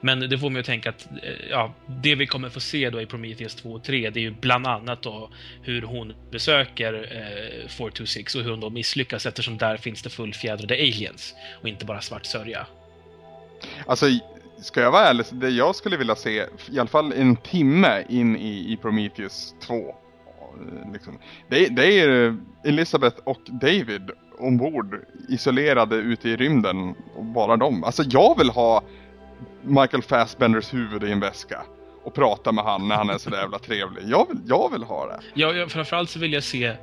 [0.00, 3.00] Men det får mig att tänka att eh, ja, det vi kommer få se då
[3.00, 5.30] i Prometheus 2 och 3, det är ju bland annat då
[5.62, 10.74] hur hon besöker eh, 426 och hur hon då misslyckas eftersom där finns det fullfjädrade
[10.74, 12.66] aliens och inte bara svart sörja.
[13.86, 14.06] Alltså,
[14.58, 18.36] ska jag vara ärlig, det jag skulle vilja se, i alla fall en timme in
[18.36, 21.18] i, i Prometheus 2, eh, liksom.
[21.48, 26.94] det, det är Elisabeth och David ombord, isolerade ute i rymden.
[27.14, 27.84] Och bara dem.
[27.84, 28.82] Alltså jag vill ha
[29.62, 31.62] Michael Fassbenders huvud i en väska.
[32.04, 34.02] Och prata med han när han är så jävla trevlig.
[34.06, 35.20] Jag vill, jag vill ha det.
[35.34, 36.74] Ja, jag, framförallt så vill jag se eh,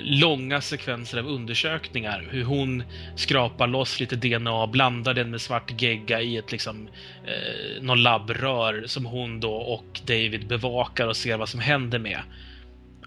[0.00, 2.28] långa sekvenser av undersökningar.
[2.30, 2.82] Hur hon
[3.16, 6.88] skrapar loss lite DNA, blandar den med svart gegga i ett liksom,
[7.24, 12.20] eh, någon labbrör som hon då och David bevakar och ser vad som händer med.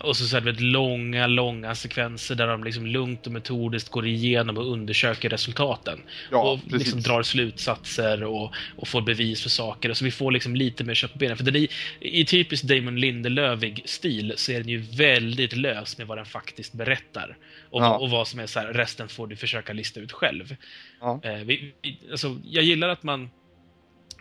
[0.05, 4.07] Och så, så är det långa, långa sekvenser där de liksom lugnt och metodiskt går
[4.07, 5.99] igenom och undersöker resultaten.
[6.31, 6.79] Ja, och precis.
[6.79, 9.89] liksom drar slutsatser och, och får bevis för saker.
[9.89, 11.37] Och så vi får liksom lite mer kött på benen.
[11.37, 11.67] För den är,
[11.99, 16.73] i typisk Damon Lindelövig stil så är den ju väldigt lös med vad den faktiskt
[16.73, 17.37] berättar.
[17.69, 17.97] Och, Ja.
[17.97, 20.55] och vad som är så här, resten får du försöka lista ut själv.
[20.99, 21.19] Ja.
[21.23, 23.29] Eh, vi, vi, alltså, jag gillar att man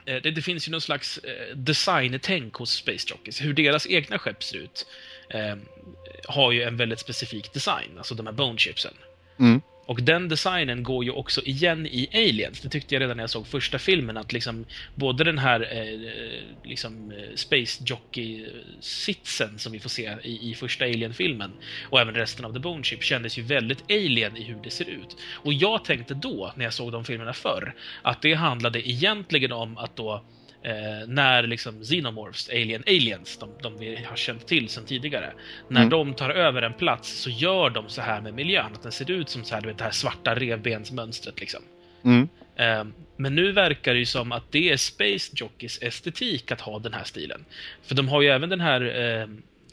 [0.06, 3.42] eh, det, det finns ju någon slags eh, designtänk hos Space Jockeys.
[3.42, 4.86] Hur deras egna skepp ser ut
[5.28, 5.56] eh,
[6.28, 8.94] har ju en väldigt specifik design, alltså de här bone chipsen.
[9.38, 9.60] Mm.
[9.86, 12.60] Och den designen går ju också igen i Aliens.
[12.60, 14.64] Det tyckte jag redan när jag såg första filmen, att liksom
[14.94, 20.84] både den här eh, liksom, eh, Space Jockey-sitsen som vi får se i, i första
[20.84, 21.52] Alien-filmen
[21.90, 24.88] och även resten av The Bone Chip kändes ju väldigt alien i hur det ser
[24.88, 25.16] ut.
[25.32, 29.78] Och jag tänkte då, när jag såg de filmerna förr, att det handlade egentligen om
[29.78, 30.24] att då
[30.64, 35.32] Eh, när liksom Xenomorphs, Alien Aliens, de, de vi har känt till sedan tidigare,
[35.68, 35.90] när Mm.
[35.90, 39.10] de tar över en plats så gör de så här med miljön, att den ser
[39.10, 41.40] ut som så här, vet, det här svarta revbensmönstret.
[41.40, 41.62] Liksom.
[42.04, 42.28] Mm.
[42.56, 42.84] Eh,
[43.16, 46.92] men nu verkar det ju som att det är Space Jockeys estetik att ha den
[46.92, 47.44] här stilen.
[47.82, 48.80] För de har ju även den här
[49.20, 49.26] eh,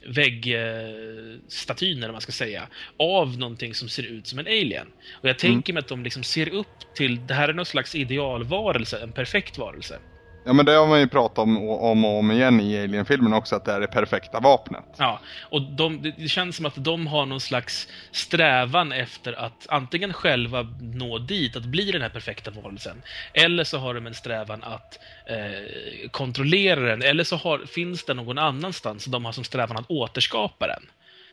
[0.05, 2.67] väggstatyn, eller man ska säga,
[2.97, 4.87] av någonting som ser ut som en alien.
[5.13, 7.95] Och jag tänker mig att de liksom ser upp till, det här är någon slags
[7.95, 9.99] idealvarelse, en perfekt varelse.
[10.43, 13.33] Ja men det har man ju pratat om och om, och om igen i Alien-filmen
[13.33, 14.83] också, att det är det perfekta vapnet.
[14.97, 15.19] Ja,
[15.49, 20.13] och de, det- det känns som att de har någon slags strävan efter att antingen
[20.13, 23.01] själva nå dit, att bli den här perfekta varelsen,
[23.33, 28.17] eller så har de en strävan att eh, kontrollera den, eller så har, finns den
[28.17, 30.83] någon annanstans och de har som strävan att återskapa den.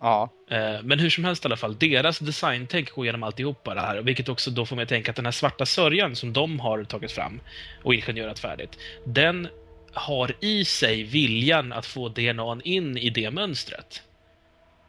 [0.00, 0.30] Ja.
[0.50, 4.02] Eh, Men hur som helst i alla fall, deras designtänk går igenom alltihopa det här,
[4.02, 6.84] vilket också då får mig att tänka att den här svarta sörjan som de har
[6.84, 7.40] tagit fram
[7.82, 9.48] och ingenjörat färdigt, den
[9.92, 14.02] har i sig viljan att få DNA in i det mönstret.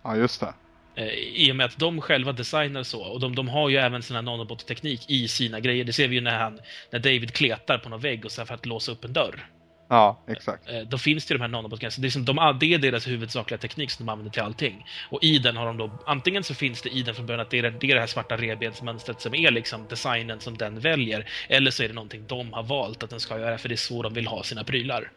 [0.03, 0.53] Ja just det.
[0.95, 4.01] Eh, I och med att de själva designar så, och de, de har ju även
[4.09, 5.83] här nanobot-teknik i sina grejer.
[5.83, 6.59] Det ser vi ju när, han,
[6.91, 9.45] när David kletar på någon vägg och så för att låsa upp en dörr.
[9.91, 10.69] Ja, exakt.
[10.69, 12.01] Eh, Då finns det ju de här nanobotgränserna.
[12.01, 14.85] Det, är som de, det är deras huvudsakliga teknik som de använder till allting.
[15.09, 17.49] Och i den har de då, antingen så finns det i den från början att
[17.49, 20.79] det är det, det, är det här svarta revbensmönstret som är liksom designen som den
[20.79, 21.29] väljer.
[21.47, 23.77] Eller så är det någonting de har valt att den ska göra, för det är
[23.77, 25.11] så de vill ha sina prylar.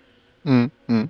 [0.44, 1.08] Mm, mm.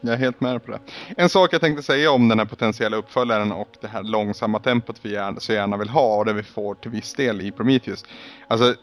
[0.00, 0.80] Jag är helt med på det.
[1.16, 5.00] En sak jag tänkte säga om den här potentiella uppföljaren och det här långsamma tempot
[5.02, 8.04] vi gärna, så gärna vill ha och det vi får till viss del i Prometheus.
[8.48, 8.74] Alltså,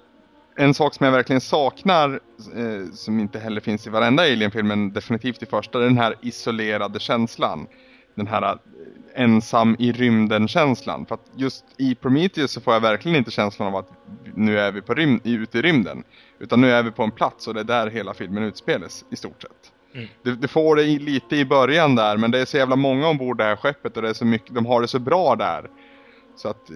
[0.60, 2.20] en sak som jag verkligen saknar,
[2.55, 6.16] eh, som inte heller finns i varenda Alien-film, men definitivt i första, är den här
[6.22, 7.68] isolerade känslan.
[8.16, 8.57] Den här eh,
[9.16, 11.05] ensam i rymden-känslan.
[11.05, 13.89] För att just i Prometheus så får jag verkligen inte känslan av att
[14.36, 16.03] nu är vi på rym- ute i rymden.
[16.39, 19.16] Utan nu är vi på en plats och det är där hela filmen utspelas i
[19.16, 19.51] stort sett.
[19.95, 20.07] Mm.
[20.24, 23.07] Det, det får det i, lite i början där, men det är så jävla många
[23.07, 25.70] ombord det här skeppet och det är så mycket, de har det så bra där.
[26.39, 26.69] Så att,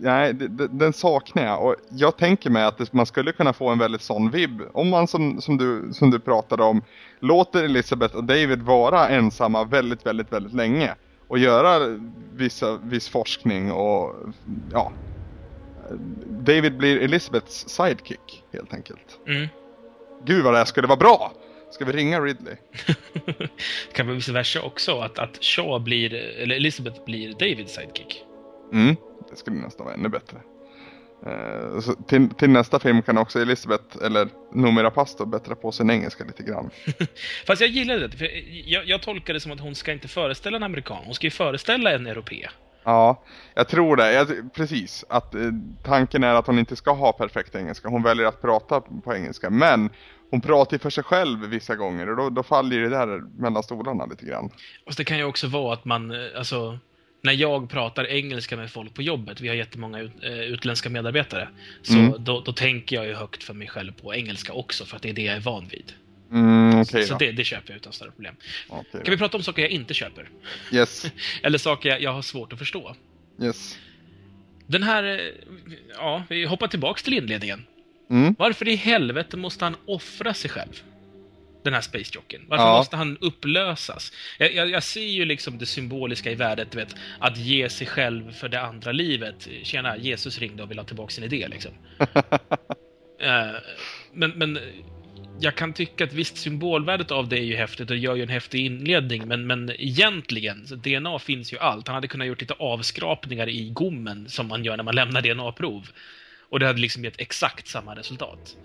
[0.00, 0.34] nej,
[0.70, 1.64] den saknar jag.
[1.64, 4.62] Och jag tänker mig att man skulle kunna få en väldigt sån vibb.
[4.72, 6.82] Om man som, som, du, som du pratade om,
[7.20, 10.94] låter Elisabeth och David vara ensamma väldigt, väldigt, väldigt länge.
[11.28, 11.98] Och göra
[12.34, 14.14] vissa, viss forskning och,
[14.72, 14.92] ja.
[16.26, 19.18] David blir Elisabeths sidekick, helt enkelt.
[19.26, 19.48] Mm.
[20.24, 21.32] Gud vad det här skulle vara bra!
[21.70, 22.54] Ska vi ringa Ridley?
[23.92, 28.24] kan vara vice versa också, att, att Shaw blir, eller Elizabeth blir Davids sidekick.
[28.74, 28.96] Mm,
[29.30, 30.36] det skulle nästan vara ännu bättre.
[31.26, 35.90] Eh, så till, till nästa film kan också Elisabeth, eller Noomi Rapace bättra på sin
[35.90, 36.70] engelska lite grann.
[37.46, 38.28] Fast jag gillar det, för
[38.70, 41.30] jag, jag tolkar det som att hon ska inte föreställa en amerikan, hon ska ju
[41.30, 42.48] föreställa en europé.
[42.84, 43.22] Ja,
[43.54, 44.12] jag tror det.
[44.12, 45.04] Jag, precis.
[45.08, 45.40] Att eh,
[45.84, 47.88] tanken är att hon inte ska ha perfekt engelska.
[47.88, 49.50] Hon väljer att prata på engelska.
[49.50, 49.90] Men
[50.30, 53.62] hon pratar ju för sig själv vissa gånger och då, då faller det där mellan
[53.62, 54.50] stolarna lite grann.
[54.86, 56.78] Fast det kan ju också vara att man, eh, alltså,
[57.24, 61.48] när jag pratar engelska med folk på jobbet, vi har jättemånga ut, eh, utländska medarbetare,
[61.82, 62.24] så Mm.
[62.24, 65.08] då, då tänker jag ju högt för mig själv på engelska också, för att det
[65.08, 65.92] är det jag är van vid.
[66.32, 68.34] Mm, okej så det, det köper jag utan större problem.
[68.68, 70.28] Okej Kan vi prata om saker jag inte köper?
[70.72, 71.06] Yes,
[71.42, 72.96] Eller saker jag, jag har svårt att förstå?
[73.42, 73.78] yes.
[74.66, 75.20] Den här, eh,
[75.96, 77.66] ja, vi hoppar tillbaks till inledningen.
[78.10, 78.34] Mm.
[78.38, 80.82] Varför i helvete måste han offra sig själv?
[81.64, 82.40] Den här Space Jocken?
[82.48, 82.76] Varför Ja.
[82.76, 84.12] måste han upplösas?
[84.38, 88.32] Jag, jag, jag ser ju liksom det symboliska i värdet, vet, att ge sig själv
[88.32, 89.48] för det andra livet.
[89.62, 91.72] Tjena, Jesus ringde och ville ha tillbaka sin idé liksom.
[93.20, 93.56] Eh,
[94.12, 94.58] men, men
[95.40, 98.28] jag kan tycka att visst, symbolvärdet av det är ju häftigt och gör ju en
[98.28, 101.88] häftig inledning, men, men egentligen, så DNA finns ju allt.
[101.88, 105.88] Han hade kunnat gjort lite avskrapningar i gommen som man gör när man lämnar DNA-prov.
[106.48, 108.56] Och det hade liksom gett exakt samma resultat.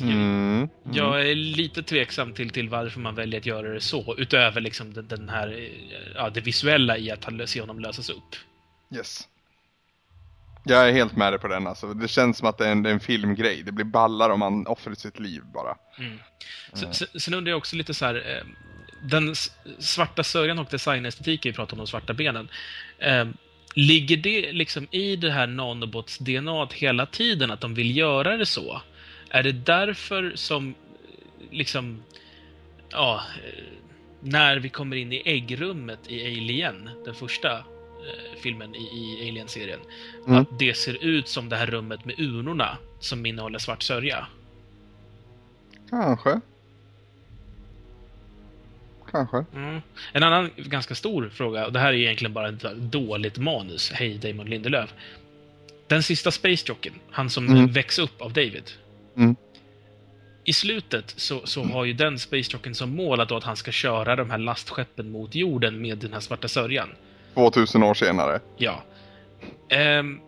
[0.00, 0.56] Mm.
[0.56, 0.68] Mm.
[0.92, 4.92] jag är lite tveksam till, till varför man väljer att göra det så, utöver liksom
[4.94, 8.36] den, den här, eh, ja, det visuella i att han- se honom lösas upp.
[8.94, 9.28] Yes.
[10.64, 11.94] Jag är helt med dig på den alltså.
[11.94, 13.62] Det känns som att det är en, det är en filmgrej.
[13.62, 15.76] Det blir ballar om man offrar sitt liv bara.
[15.98, 16.18] Mm.
[16.72, 18.46] Så, sen- Sen undrar jag också lite så här, eh,
[19.08, 19.34] den
[19.78, 22.48] svarta sörjan och designestetiken vi pratar om, de svarta benen.
[22.98, 23.26] Eh,
[23.74, 28.46] ligger det liksom i det här nanobots DNA hela tiden, att de vill göra det
[28.46, 28.82] så?
[29.34, 30.74] Är det därför som, eh,
[31.50, 32.02] liksom,
[32.90, 33.64] ja, eh,
[34.20, 38.78] när vi kommer in i äggrummet i Alien, den första eh, filmen i,
[39.22, 39.80] i Alien-serien,
[40.26, 40.38] Mm.
[40.42, 44.26] att det ser ut som det här rummet med urnorna som innehåller svart sörja?
[45.90, 46.40] Kanske.
[49.10, 49.44] Kanske.
[49.54, 49.80] Mm.
[50.12, 53.90] En annan ganska stor fråga, och det här är egentligen bara ett dåligt manus.
[53.90, 54.94] Hej Damon Lindelöf.
[55.86, 57.72] Den sista Space Jocken, han som Mm.
[57.72, 58.70] väcks upp av David.
[59.16, 59.36] Mm.
[60.44, 63.72] I slutet så, så har ju den Space Jocken som mål att, att han ska
[63.72, 66.88] köra de här lastskeppen mot jorden med den här svarta sörjan.
[67.34, 68.40] 2000 år senare.
[68.56, 68.82] Ja.
[69.68, 70.20] Ehm,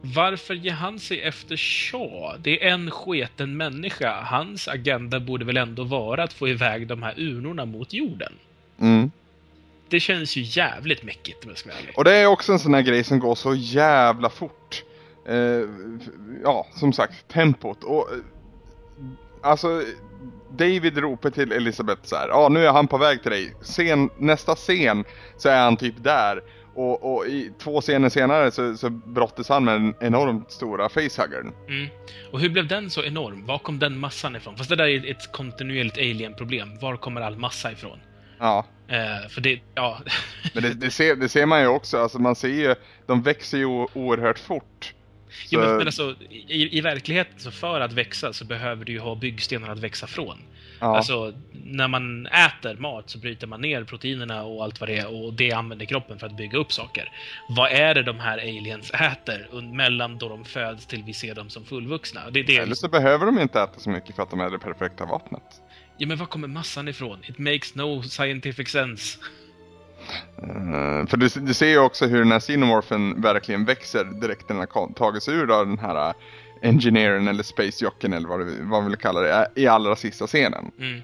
[0.00, 2.38] varför ger han sig efter Shaw?
[2.38, 4.22] Det är en sketen människa.
[4.22, 8.32] Hans agenda borde väl ändå vara att få iväg de här urnorna mot jorden.
[8.80, 9.10] Mm.
[9.88, 11.98] Det känns ju jävligt mäckigt om jag ska vara ärlig.
[11.98, 14.84] Och det är också en sån här grej som går så jävla fort.
[15.28, 15.36] Eh,
[16.42, 17.84] ja, som sagt, tempot.
[17.84, 18.18] Och, eh,
[19.42, 19.82] alltså,
[20.50, 22.28] David ropar till Elisabeth så här.
[22.28, 23.54] Ja, nu är han på väg till dig.
[23.62, 25.04] Scen, nästa scen
[25.36, 26.40] så är han typ där.
[26.74, 31.52] Och, och i två scener senare så, så brottas han med den enormt stora facehuggern.
[31.68, 31.88] Mm.
[32.32, 33.46] Och hur blev den så enorm?
[33.46, 34.56] Var kom den massan ifrån?
[34.56, 36.78] Fast det där är ett kontinuerligt alien-problem.
[36.80, 37.98] Var kommer all massa ifrån?
[38.38, 39.98] Ja, Eh, för det, ja...
[40.54, 41.98] men det, det, ser, det ser man ju också.
[41.98, 42.74] Alltså man ser ju,
[43.06, 44.94] de växer ju oerhört fort.
[45.50, 48.98] Jo, men, men alltså, i, I verkligheten, så för att växa så behöver du ju
[48.98, 50.38] ha byggstenar att växa från.
[50.80, 50.96] ja.
[50.96, 55.24] Alltså, när man äter mat så bryter man ner proteinerna och allt vad det är
[55.24, 57.08] och det använder kroppen för att bygga upp saker.
[57.48, 61.50] Vad är det de här aliens äter mellan då de föds till vi ser dem
[61.50, 62.30] som fullvuxna?
[62.30, 64.58] Det, det Eller så behöver de inte äta så mycket för att de är det
[64.58, 65.42] perfekta vapnet.
[65.98, 67.18] Ja, men var kommer massan ifrån?
[67.28, 69.18] It makes no scientific sense.
[70.38, 74.56] Eh, för du, du ser ju också hur den här Xenomorphen verkligen växer direkt när
[74.56, 76.14] den har tagit sig ur då den här uh,
[76.62, 79.96] Engineeren eller Space Jocken eller vad, du, vad man vill kalla det, eh, i allra
[79.96, 80.70] sista scenen.
[80.78, 81.02] Mm.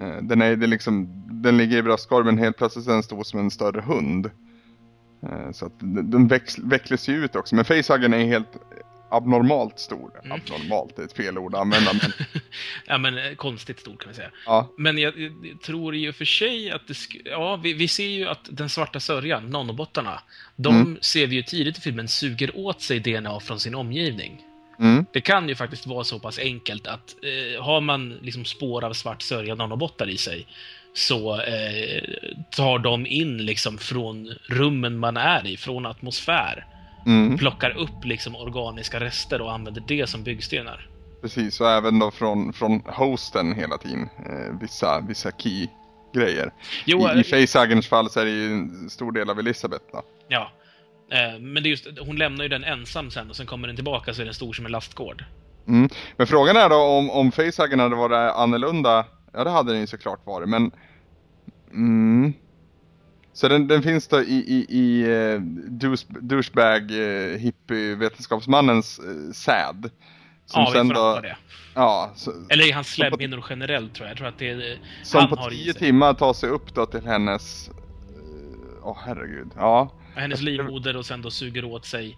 [0.00, 1.08] Eh, den, är, det liksom,
[1.42, 4.30] den ligger i bröstkorgen helt plötsligt är den stor som en större hund.
[5.22, 8.56] Eh, så att den den väx, vecklas ju ut också, men Facehuggen är helt
[9.10, 10.10] abnormalt stor.
[10.24, 10.32] Mm.
[10.32, 12.12] Abnormalt är ett fel ord att använda men
[12.86, 14.30] Ja, men eh, konstigt stort kan vi säga.
[14.46, 14.72] ja.
[14.76, 18.28] Men jag, jag tror och för sig att det sk- Ja, vi, vi ser ju
[18.28, 20.20] att den svarta sörjan, nanobottarna,
[20.56, 20.98] de Mm.
[21.00, 24.42] ser vi ju tidigt i filmen suger åt sig DNA från sin omgivning.
[24.78, 28.84] Mm, Det kan ju faktiskt vara så pass enkelt att eh, har man liksom spår
[28.84, 30.46] av svart sörja nanobottar i sig
[30.94, 32.02] så eh,
[32.50, 36.66] tar de in liksom från rummen man är i, från atmosfär.
[37.06, 40.88] Mm, Plockar upp liksom organiska rester och använder det som byggstenar.
[41.22, 44.08] precis, och även då från, från hosten hela tiden.
[44.26, 46.50] Eh, vissa, vissa key-grejer.
[46.84, 49.84] Jo, I, I eh, Facehuggerns fall så är det ju en stor del av Elisabeth
[49.92, 50.02] då.
[50.28, 50.50] Ja.
[51.12, 53.76] Eh, Men det är just, hon lämnar ju den ensam sen och sen kommer den
[53.76, 55.24] tillbaka så är den stor som en lastgård.
[55.68, 55.88] Mm.
[56.16, 59.04] Men frågan är då om, om Facehuggen hade varit annorlunda.
[59.32, 60.70] Ja det hade den ju såklart varit men...
[61.72, 62.32] Mm.
[63.32, 69.32] Så den, den finns då i, i, i uh, douche, douchebag uh, hippie vetenskapsmannens uh,
[69.32, 69.90] säd.
[70.46, 71.36] Som ja, vi sen får då, det.
[71.74, 74.10] ja, så, Eller i hans slemhinnor generellt tror jag.
[74.10, 74.78] Jag tror att det är...
[75.02, 77.68] som på tio timmar tar sig upp då till hennes...
[77.68, 77.74] eh,
[78.82, 79.92] Åh herregud, ja.
[80.14, 82.16] Hennes livmoder och sen då suger åt sig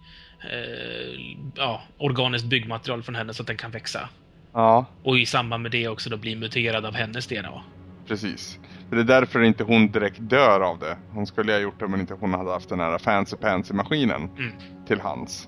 [0.51, 1.19] eh,
[1.55, 4.09] ja, organiskt byggmaterial från henne så att den kan växa.
[4.53, 7.63] Ja, Och i samband med det också då bli muterad av hennes DNA.
[8.07, 8.59] Precis.
[8.89, 10.97] För det är därför inte hon direkt dör av det.
[11.11, 14.29] Hon skulle ha gjort det om inte hon hade haft den här fancy pansy maskinen
[14.37, 14.51] Mm.
[14.87, 15.47] till hands.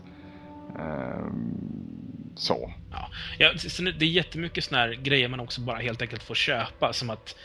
[0.80, 2.72] Ehm, så.
[2.92, 3.10] Ja.
[3.38, 3.52] Ja,
[4.00, 6.94] det är jättemycket såna här grejer man också bara helt enkelt får köpa.
[6.94, 7.36] Som att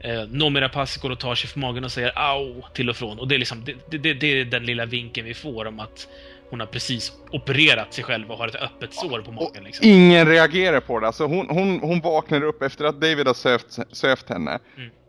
[0.00, 3.18] eh, Noomi Pass går och tar sig för magen och säger au till och från.
[3.18, 6.08] Och det är liksom det, det, det är den lilla vinkeln vi får om att
[6.50, 9.64] hon har precis opererat sig själv och har ett öppet sår på magen.
[9.64, 9.86] Liksom.
[9.88, 11.06] Ingen reagerar på det.
[11.06, 14.58] Alltså hon, hon, hon vaknar upp efter att David har sövt, sövt henne.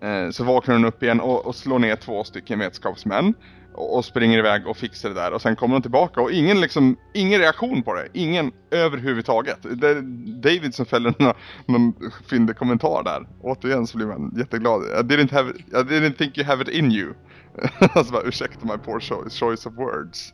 [0.01, 3.33] Eh, så vaknar hon upp igen och, och slår ner två stycken vetenskapsmän.
[3.73, 5.33] Och, och springer iväg och fixar det där.
[5.33, 8.07] Och sen kommer hon tillbaka och ingen, liksom, ingen reaktion på det.
[8.13, 9.57] Ingen överhuvudtaget.
[9.61, 10.01] Det är
[10.41, 11.33] David som fäller någon,
[11.65, 13.27] någon fyndig kommentar där.
[13.41, 14.83] Återigen så blir man jätteglad.
[14.83, 17.13] I didn't, have, I didn't think you have it in you.
[17.79, 20.33] alltså bara ursäkta my poor choice, choice of words.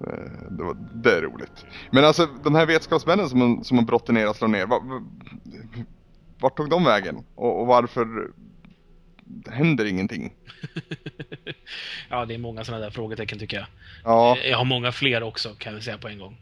[0.00, 1.66] Eh, Det, var, det är roligt.
[1.90, 4.66] Men alltså de här vetenskapsmännen som man, som man brottar ner och slår ner.
[4.66, 5.02] Var, var-
[6.40, 7.24] vart tog de vägen?
[7.34, 8.06] Och, och varför
[9.50, 10.32] händer ingenting?
[12.08, 13.66] ja, det är många sådana där frågetecken tycker jag.
[14.04, 16.36] Ja, Jag har många fler också, kan vi säga på en gång.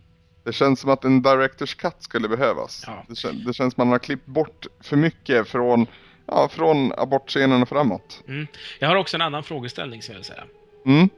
[0.44, 2.84] det känns som att en directors cut skulle behövas.
[2.86, 3.04] Ja.
[3.08, 5.86] Det, kän, det känns som att man har klippt bort för mycket från,
[6.26, 8.22] ja, från abortscenen och framåt.
[8.28, 8.46] Mm.
[8.78, 10.44] Jag har också en annan frågeställning, som jag vill säga.
[10.86, 11.08] Mm,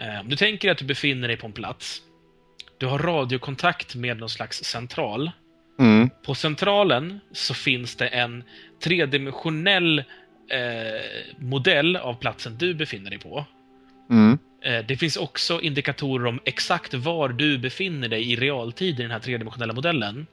[0.00, 2.02] Eh, Du tänker att du befinner dig på en plats.
[2.78, 5.30] Du har radiokontakt med någon slags central.
[5.78, 8.44] mm, På centralen så finns det en
[8.82, 9.98] tredimensionell
[10.50, 13.44] eh, modell av platsen du befinner dig på.
[14.10, 19.02] mm, Eh, det finns också indikatorer om exakt var du befinner dig i realtid i
[19.02, 20.26] den här tredimensionella modellen.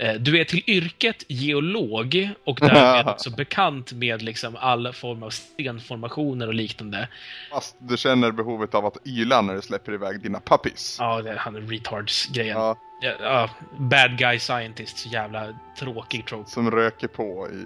[0.00, 5.30] Eh, du är till yrket geolog och därmed också bekant med liksom all form av
[5.30, 7.08] stenformationer och liknande.
[7.52, 10.96] Fast du känner behovet av att yla när du släpper iväg dina puppies.
[11.00, 12.56] Ja, det är han retards-grejen.
[12.56, 16.50] Ja, Ja, bad guy scientist, så jävla tråkig trope.
[16.50, 17.64] som röker på i,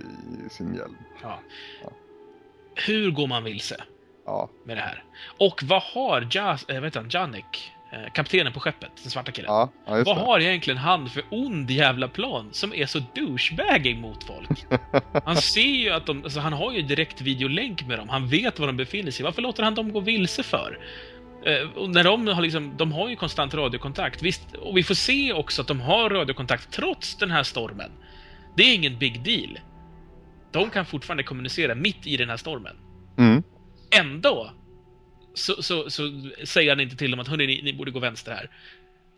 [0.51, 0.97] sin hjälm.
[1.23, 1.41] Ja.
[1.83, 1.91] Ja.
[2.75, 3.77] Hur går man vilse
[4.27, 5.05] Ja, med det här?
[5.39, 7.80] Och vad har Jas, äh, heter han, Janik, eh,
[8.13, 9.49] kaptenen på skeppet, den svarta killen?
[9.49, 14.25] ja, ja vad har egentligen han för ond jävla plan som är så douchebagig mot
[14.25, 14.67] folk?
[15.25, 18.59] Han ser ju att de, alltså han har ju direkt videolänk med dem, han vet
[18.59, 19.25] var de befinner sig.
[19.25, 20.79] Varför låter han dem gå vilse för?
[21.47, 24.95] Eh, och när de har liksom, de har ju konstant radiokontakt, visst, och vi får
[24.95, 27.91] se också att de har radiokontakt trots den här stormen.
[28.57, 29.59] Det är ingen big deal.
[30.53, 32.77] De kan fortfarande kommunicera mitt i den här stormen.
[33.19, 33.43] Mm.
[33.91, 34.51] Ändå
[35.35, 38.33] så, så, så säger han inte till dem att hörni, ni, ni borde gå vänster
[38.33, 38.51] här.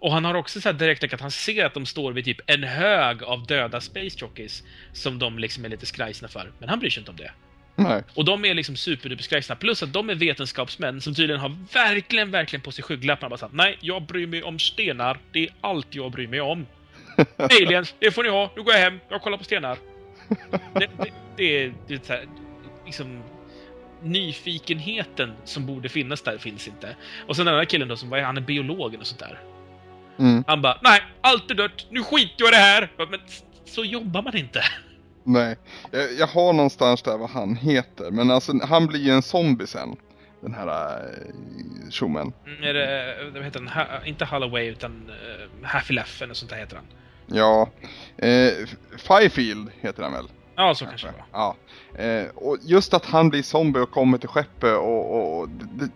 [0.01, 2.63] Och han har också så direkt att han ser att de står vid typ en
[2.63, 6.53] hög av döda space jockeys som de liksom är lite skrajsna för.
[6.59, 7.33] Men han bryr sig inte om det.
[7.77, 8.03] Nej.
[8.15, 9.57] Och de är liksom superduperskrajsna.
[9.57, 13.31] Plus att de är vetenskapsmän som tydligen har verkligen, verkligen på sig skygglapparna.
[13.31, 15.19] Bara sagt, nej, jag bryr mig om stenar.
[15.33, 16.67] Det är allt jag bryr mig om.
[17.37, 18.53] Aliens, det får ni ha.
[18.57, 19.01] Nu går jag hem.
[19.09, 19.79] Jag kollar på stenar.
[20.75, 22.25] Det, det, det är, det är så här,
[22.87, 23.23] liksom
[24.03, 26.97] nyfikenheten som borde finnas där finns inte.
[27.27, 29.41] Och sen den andra killen då som var, han är biolog och sånt där.
[30.19, 30.45] Mm.
[30.47, 31.87] Han bara, nej, allt är dött.
[31.91, 32.91] Nu skiter jag i det här.
[33.11, 33.21] Men
[33.65, 34.65] så jobbar man inte.
[35.25, 35.57] Nej,
[35.91, 39.67] jag, jag har någonstans där vad han heter, men alltså han blir ju en zombie
[39.67, 39.97] sen.
[40.41, 42.33] Den här äh, tjommen.
[42.47, 43.69] Mm, Är det, vad heter han?
[43.69, 46.85] Ha, inte Holloway utan uh, Happy Laff eller sånt där heter han.
[47.27, 47.71] Ja,
[48.17, 48.53] eh,
[48.97, 50.27] Firefield heter han väl?
[50.57, 51.27] Ja, så kanske det var.
[51.33, 51.57] Ja,
[52.05, 55.89] eh, och just att han blir zombie och kommer till skeppet och, och, och det,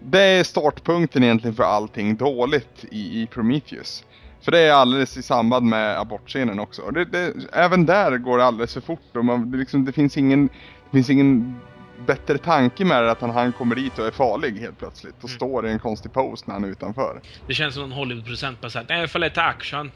[0.00, 4.04] det är startpunkten egentligen för allting dåligt i, i Prometheus.
[4.40, 6.90] För det är alldeles i samband med abortscenen också.
[6.90, 10.16] Det, det, även där går det alldeles för fort och man, det, liksom, det, finns
[10.16, 10.46] ingen,
[10.90, 11.60] det finns ingen
[12.06, 15.28] bättre tanke med det att han, han kommer dit och är farlig helt plötsligt och
[15.28, 15.36] Mm.
[15.36, 17.20] står i en konstig pose när han är utanför.
[17.46, 19.90] Det känns som någon Hollywood-producent bara såhär, nej, jag får lite action.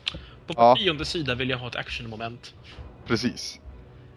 [0.46, 0.76] På Ja.
[0.76, 2.54] tionde sida vill jag ha ett actionmoment.
[3.06, 3.60] Precis.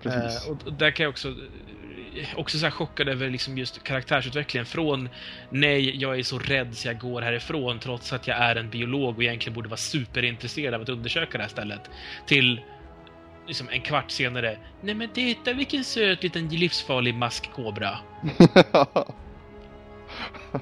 [0.02, 0.46] Precis.
[0.46, 3.84] Eh, och, och där kan jag också, eh, också så här chockad över liksom just
[3.84, 4.66] karaktärsutvecklingen.
[4.66, 5.10] Från
[5.50, 9.18] nej, jag är så rädd så jag går härifrån trots att jag är en biolog
[9.18, 11.82] och egentligen borde vara superintresserad av att undersöka det här stället.
[12.28, 12.62] Till
[13.48, 17.98] liksom en kvart senare, nej men titta vilken söt liten livsfarlig maskkobra.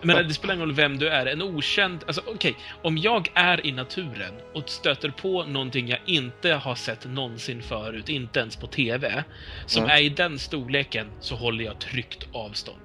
[0.01, 1.25] Men det spelar ingen roll vem du är.
[1.25, 2.03] En okänd...
[2.07, 7.05] Alltså okej, om jag är i naturen och stöter på någonting jag inte har sett
[7.05, 9.23] någonsin förut, inte ens på TV,
[9.65, 9.95] som Mm.
[9.97, 12.79] är i den storleken, så håller jag tryggt avstånd.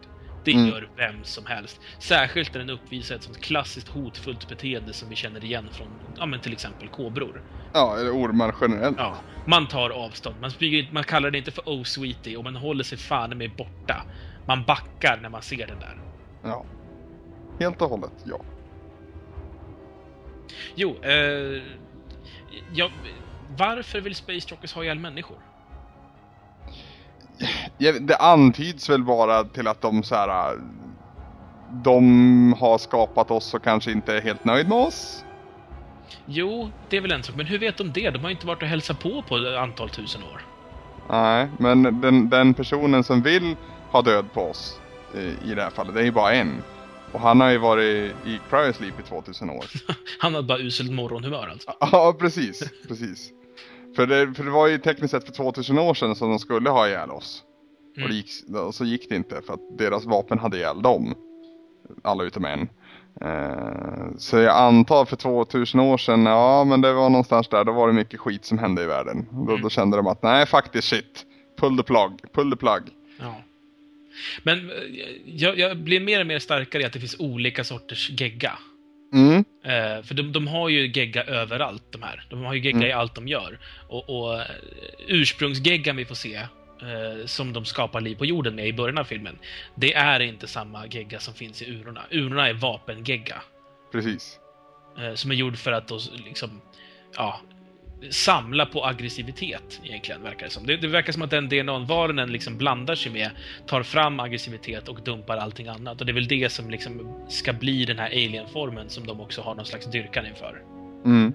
[0.45, 0.68] Det Mm.
[0.68, 1.81] gör vem som helst.
[1.99, 6.27] Särskilt när den uppvisar ett sånt klassiskt hotfullt beteende som vi känner igen från, ja
[6.27, 7.43] men till exempel kobror.
[7.75, 8.97] ja, eller ormar generellt.
[8.99, 9.16] Ja,
[9.47, 10.37] man tar avstånd.
[10.41, 13.51] Man, smyger, man kallar det inte för oh sweetie och man håller sig fan med
[13.57, 14.03] borta.
[14.47, 15.99] Man backar när man ser den där.
[16.43, 16.64] Ja.
[17.61, 18.38] Helt och hållet, ja.
[20.74, 21.62] Jo, eh,
[22.72, 22.90] ja,
[23.59, 25.36] varför vill Space Jockeys ha ihjäl människor?
[27.78, 30.59] Ja, Det antyds väl bara till att de så här.
[31.70, 35.24] De har skapat oss och kanske inte är helt nöjd med oss.
[36.26, 38.11] Jo, det är väl en sak, men hur vet de det?
[38.11, 40.47] De har ju inte varit och hälsat på på ett antal tusen år.
[41.11, 43.57] Nej, men den, den personen som vill
[43.90, 44.80] ha död på oss
[45.45, 46.63] i det här fallet, det är ju bara en.
[47.13, 49.65] Och han har ju varit i cryosleep i 2000 år.
[50.19, 51.73] Han hade bara uselt morgonhumör alltså.
[51.81, 52.63] Ja, precis.
[52.89, 53.31] precis.
[53.97, 56.71] För det, för det var ju tekniskt sett för 2000 år sedan som de skulle
[56.71, 57.43] ha ihjäl oss.
[57.97, 58.05] Mm.
[58.05, 58.31] Och, det gick,
[58.67, 61.15] och så gick det inte för att deras vapen hade ihjäl dem.
[62.03, 62.69] Alla utom en.
[63.21, 67.73] Eh, så jag antar för 2000 år sedan, ja men det var någonstans där, då
[67.73, 69.27] var det mycket skit som hände i världen.
[69.31, 71.27] Då, då kände de att nej faktiskt shit,
[71.61, 72.83] pull the plug, pull the plug.
[73.21, 73.35] Ja.
[74.43, 74.77] Men eh,
[75.27, 78.59] jag, jag blir mer och mer starkare i att det finns olika sorters gegga.
[79.15, 82.27] Mm, Eh, för de, de har ju gegga överallt, de här.
[82.31, 82.89] De har ju gegga Mm.
[82.89, 83.59] i allt de gör.
[83.89, 84.47] Och, och eh,
[85.09, 89.05] ursprungsgeggan vi får se, eh, som de skapar liv på jorden med i början av
[89.05, 89.39] filmen,
[89.75, 92.03] det är inte samma gegga som finns i urorna.
[92.11, 93.43] Urorna är vapengegga.
[93.93, 94.39] precis.
[94.99, 96.61] Eh, som är gjord för att då liksom,
[97.17, 97.41] ja,
[98.11, 100.67] samla på aggressivitet egentligen, verkar det som.
[100.67, 103.31] Det, det verkar som att den DNA-varen den liksom blandar sig med,
[103.67, 106.01] tar fram aggressivitet och dumpar allting annat.
[106.01, 109.43] Och det är väl det som liksom ska bli den här alien-formen som de också
[109.43, 110.63] har någon slags dyrkan inför.
[111.05, 111.33] Mm.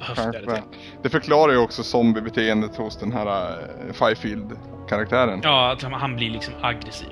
[0.00, 0.62] Höftar det.
[1.02, 5.40] Det förklarar ju också zombiebeteendet hos den här uh, Fifield-karaktären.
[5.44, 7.08] Ja, att han- han blir liksom aggressiv.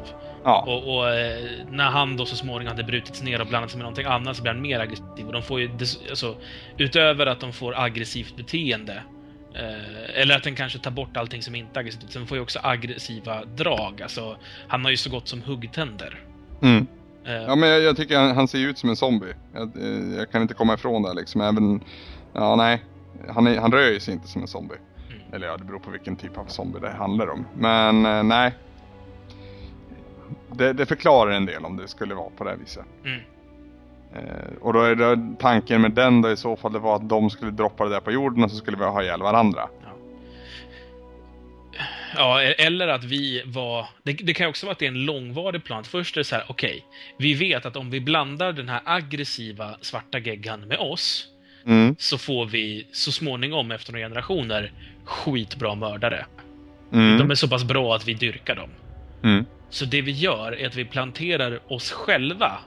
[0.46, 0.64] Ja.
[0.66, 3.84] Och, och eh, när han då så småningom hade brutits ner och blandat sig med
[3.84, 5.26] någonting annat så blir han mer aggressiv.
[5.26, 5.70] Och de får ju,
[6.10, 6.36] alltså,
[6.76, 9.02] utöver att de får aggressivt beteende,
[9.54, 12.42] eh, eller att den kanske tar bort allting som inte är aggressivt, de får ju
[12.42, 14.02] också aggressiva drag.
[14.02, 14.36] Alltså,
[14.68, 16.20] han har ju så gott som huggtänder.
[16.62, 16.86] Mm.
[17.24, 19.34] Eh, Ja men jag, jag tycker han, han ser ut som en zombie.
[19.54, 19.70] Jag,
[20.18, 21.40] jag kan inte komma ifrån det liksom.
[21.40, 21.80] Även,
[22.32, 22.82] ja nej.
[23.28, 24.78] Han, är, han rör ju sig inte som en zombie.
[25.08, 25.20] Mm.
[25.32, 27.46] Eller ja, det beror på vilken typ av zombie det handlar om.
[27.54, 28.54] Men nej.
[30.52, 32.84] Det, det förklarar en del om det skulle vara på det här viset.
[33.04, 33.20] Mm.
[34.14, 37.08] Eh, och då är det tanken med den då i så fall det var att
[37.08, 39.68] de skulle droppa det där på jorden och så skulle vi ha ihjäl varandra.
[42.16, 43.86] Ja, e- eller att vi var...
[44.02, 45.84] Det, det kan också vara att det är en långvarig plan.
[45.84, 46.84] Först är det så här, okej,
[47.18, 51.28] vi vet att om vi blandar den här aggressiva svarta geggan med oss,
[51.68, 54.72] Mm, så får vi så småningom, efter några generationer,
[55.04, 56.26] skitbra mördare.
[56.92, 58.70] mm, De är så pass bra att vi dyrkar dem.
[59.22, 62.58] mm, så det vi gör är att vi planterar oss själva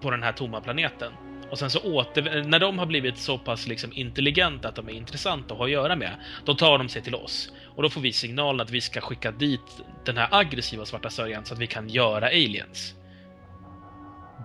[0.00, 1.12] på den här tomma planeten.
[1.50, 2.44] Och sen så åter...
[2.44, 5.72] När de har blivit så pass liksom intelligenta att de är intressanta att ha att
[5.72, 7.52] göra med, då tar de sig till oss.
[7.76, 11.44] Och då får vi signalen att vi ska skicka dit den här aggressiva svarta sörjan
[11.44, 12.94] så att vi kan göra aliens.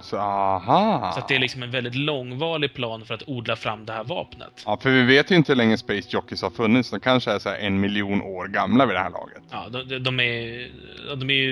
[0.01, 1.11] Så aha.
[1.15, 4.63] Så det är liksom en väldigt långvarig plan för att odla fram det här vapnet.
[4.65, 6.89] Ja, för vi vet ju inte hur länge Space Jockeys har funnits.
[6.91, 9.41] De kanske är så en miljon år gamla vid det här laget.
[9.51, 10.69] Ja, de, de- är...
[11.15, 11.51] De är ju...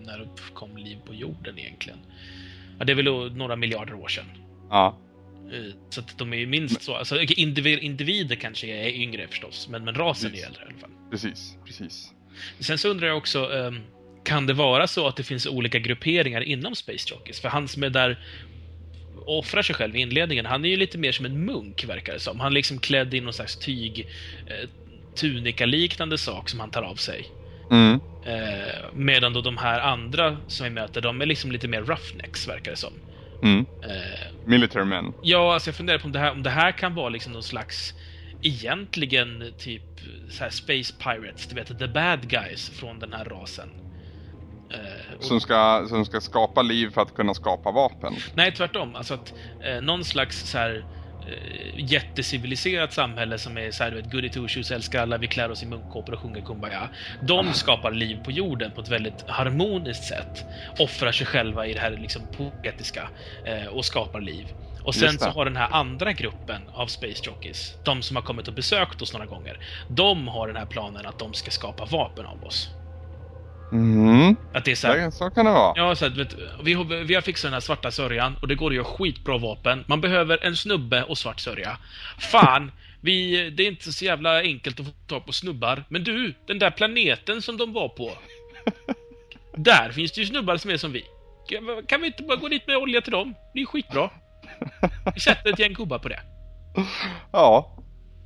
[0.00, 1.98] När uppkom liv på jorden egentligen?
[2.78, 4.24] Ja, det är väl några miljarder år sedan.
[4.70, 4.98] Ja.
[5.52, 6.94] Eh, Så att de är ju minst så...
[6.96, 10.46] Alltså, individer, kanske är yngre förstås, men, men rasen är Precis.
[10.46, 10.90] äldre i alla fall.
[11.10, 12.12] Precis, precis.
[12.60, 13.80] Sen så undrar jag också, ehm,
[14.26, 17.40] kan det vara så att det finns olika grupperingar inom Space Jockeys?
[17.40, 18.18] För han som är där
[19.26, 22.20] offrar sig själv i inledningen, han är ju lite mer som en munk, verkar det
[22.20, 22.40] som.
[22.40, 24.08] Han är liksom klädd i någon slags tyg,
[24.46, 24.68] eh,
[25.14, 27.28] tunika-liknande sak som han tar av sig.
[27.70, 28.00] Mm.
[28.26, 32.48] Eh, medan då de här andra som vi möter, de är liksom lite mer roughnecks,
[32.48, 32.92] verkar det som.
[33.42, 33.66] Mm.
[33.82, 35.12] Eh, Military men.
[35.22, 37.42] ja, alltså jag funderar på om det här, om det här kan vara liksom någon
[37.42, 37.94] slags
[38.42, 39.82] egentligen typ
[40.30, 43.68] så här Space Pirates, du vet, the bad guys från den här rasen.
[44.70, 48.14] Eh, och- Som ska, som ska skapa liv för att kunna skapa vapen.
[48.34, 48.96] Nej, tvärtom.
[48.96, 50.84] Alltså att eh, någon slags så här
[51.28, 55.26] eh, jätteciviliserat samhälle som är så här, du vet, goody two shoes, älskar alla, vi
[55.26, 56.88] klär oss i munkkåpor och sjunger Kumbaya.
[57.22, 60.44] De skapar liv på jorden på ett väldigt harmoniskt sätt.
[60.78, 63.08] Offrar sig själva i det här liksom poetiska
[63.44, 64.46] eh, och skapar liv.
[64.84, 68.48] Och sen så har den här andra gruppen av Space Jockeys, de som har kommit
[68.48, 69.58] och besökt oss några gånger,
[69.88, 72.68] de har den här planen att de ska skapa vapen av oss.
[73.72, 74.36] Mm.
[74.54, 75.72] Att det är så här, så kan det vara.
[75.76, 78.54] Ja, så att, vet, vi, har, vi har fixat den här svarta sörjan och det
[78.54, 79.84] går att göra skitbra vapen.
[79.86, 81.78] Man behöver en snubbe och svart sörja.
[82.18, 85.84] Fan, vi, det är inte så jävla enkelt att få tag på snubbar.
[85.88, 88.12] Men du, den där planeten som de var på.
[89.56, 91.04] Där finns det ju snubbar som är som vi.
[91.48, 93.34] Kan- Kan vi inte bara gå dit med olja till dem?
[93.54, 94.10] Det är skitbra.
[95.14, 96.20] Vi sätter ett gäng gubbar på det.
[97.32, 97.75] Ja.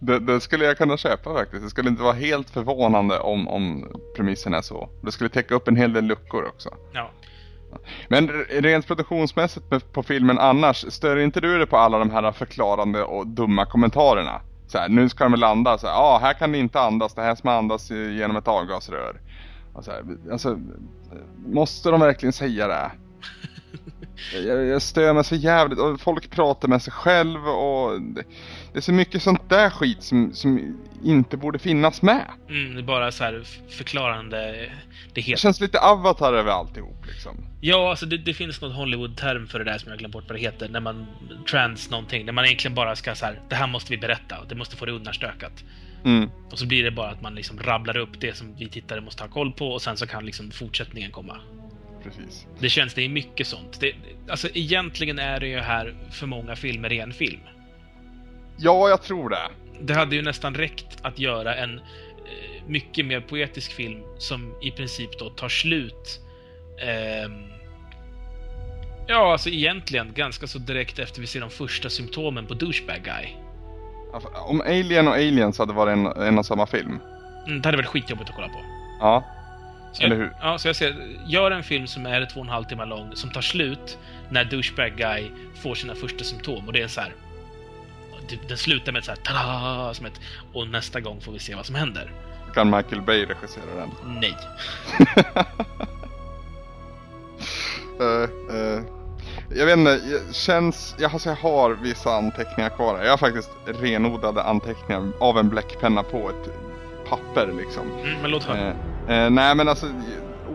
[0.01, 1.63] Det, det skulle jag kunna köpa faktiskt.
[1.63, 4.89] Det skulle inte vara helt förvånande om, om premissen är så.
[5.03, 6.69] Det skulle täcka upp en hel del luckor också.
[6.93, 7.11] Ja.
[8.09, 13.03] Men rent produktionsmässigt på filmen annars, stör inte du dig på alla de här förklarande
[13.05, 14.41] och dumma kommentarerna?
[14.67, 17.23] Så här, nu ska de landa, så här, ja här kan ni inte andas, det
[17.23, 19.21] här ska andas genom ett avgasrör.
[19.87, 20.59] Här, alltså,
[21.47, 22.91] måste de verkligen säga det?
[24.35, 28.23] Jag, jag stör mig så jävligt och folk pratar med sig själv och det,
[28.73, 32.25] det är så mycket sånt där skit som, som inte borde finnas med.
[32.49, 34.37] Mm, det är bara så här förklarande.
[34.37, 34.71] Det
[35.15, 35.41] Det heter...
[35.41, 37.37] känns lite avatar över alltihop liksom.
[37.61, 40.37] Ja, alltså det, det finns någon Hollywood-term för det där som jag glömt bort vad
[40.37, 40.69] det heter.
[40.69, 41.07] När man
[41.51, 42.27] trans någonting.
[42.27, 44.37] När man egentligen bara ska så här, det här måste vi berätta.
[44.49, 45.65] Det måste få det undanstökat.
[46.05, 46.31] Mm.
[46.53, 49.23] Och så blir det bara att man liksom rabblar upp det som vi tittare måste
[49.23, 51.37] ha koll på och sen så kan liksom fortsättningen komma.
[52.03, 52.47] Precis.
[52.59, 53.81] Det känns, det är mycket sånt.
[53.81, 53.93] Det,
[54.29, 57.41] alltså egentligen är det ju här för många filmer i en film.
[58.57, 59.49] Ja, jag tror det.
[59.81, 64.71] Det hade ju nästan räckt att göra en eh, mycket mer poetisk film som i
[64.71, 66.21] princip då tar slut
[66.83, 67.51] ehm,
[69.07, 73.29] Ja, alltså egentligen ganska så direkt efter vi ser de första symptomen på douchebag guy.
[74.15, 77.01] Alltså, Om Alien och Aliens hade varit en, en och samma film.
[77.47, 78.59] Mm, det hade varit skitjobbigt att kolla på.
[79.01, 79.25] Ja.
[79.93, 80.33] Så Eller jag, hur?
[80.41, 83.11] Ja, så jag säger, gör en film som är två och en halv timme lång,
[83.15, 85.31] som tar slut när douchebag guy
[85.63, 86.67] får sina första symptom.
[86.67, 87.13] Och det är så här.
[88.29, 90.21] typ, Den slutar med ett så här tada, som ett,
[90.53, 92.13] och nästa gång får vi se vad som händer.
[92.55, 93.91] Kan Michael Bay regissera den?
[94.21, 94.37] Nej.
[98.01, 98.83] Eh, eh,
[99.55, 103.05] jag vet inte, jag, känns, jag, alltså jag har vissa anteckningar kvar här.
[103.05, 106.51] Jag har faktiskt renodlade anteckningar av en bläckpenna på ett
[107.09, 107.93] papper liksom.
[107.93, 108.69] Mm, men låt höra.
[108.69, 108.75] Eh,
[109.11, 109.87] eh, nej men alltså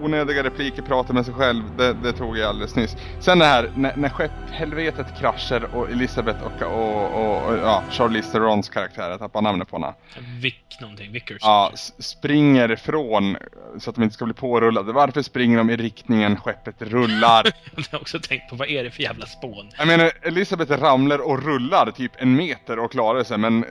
[0.06, 2.98] onödiga repliker, prata med sig själv, det, det tog jag alldeles nyss.
[3.20, 8.32] Sen det här när, när skepphelvetet kraschar och Elisabeth och, och, och, och ja, Charlize
[8.32, 9.94] Therons karaktär, jag tappar namnet på henne.
[10.42, 11.38] Vic någonting, Vickers.
[11.42, 13.38] Ja, springer ifrån
[13.80, 14.94] så att de inte ska bli pårullade.
[14.94, 17.44] Varför springer de i riktningen skeppet rullar?
[17.76, 19.70] Jag har också tänkt på vad är det för jävla spån?
[19.78, 23.70] Jag menar, Elisabeth ramlar och rullar typ en meter och klarar sig men eh,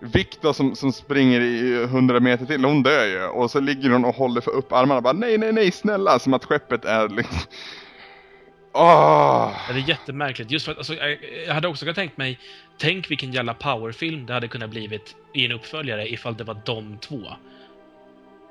[0.00, 3.24] Victor som, som springer i 100 meter till, hon dör ju.
[3.24, 6.18] Och så ligger hon och håller för upp armarna bara nej, nej, nej, snälla.
[6.18, 7.38] Som att skeppet är liksom...
[8.72, 10.50] Ja, det är jättemärkligt.
[10.50, 10.94] Just för att, alltså,
[11.46, 12.38] jag, hade också kunnat tänkt mig,
[12.78, 16.98] tänk vilken jävla powerfilm det hade kunnat blivit i en uppföljare ifall det var de
[16.98, 17.22] två.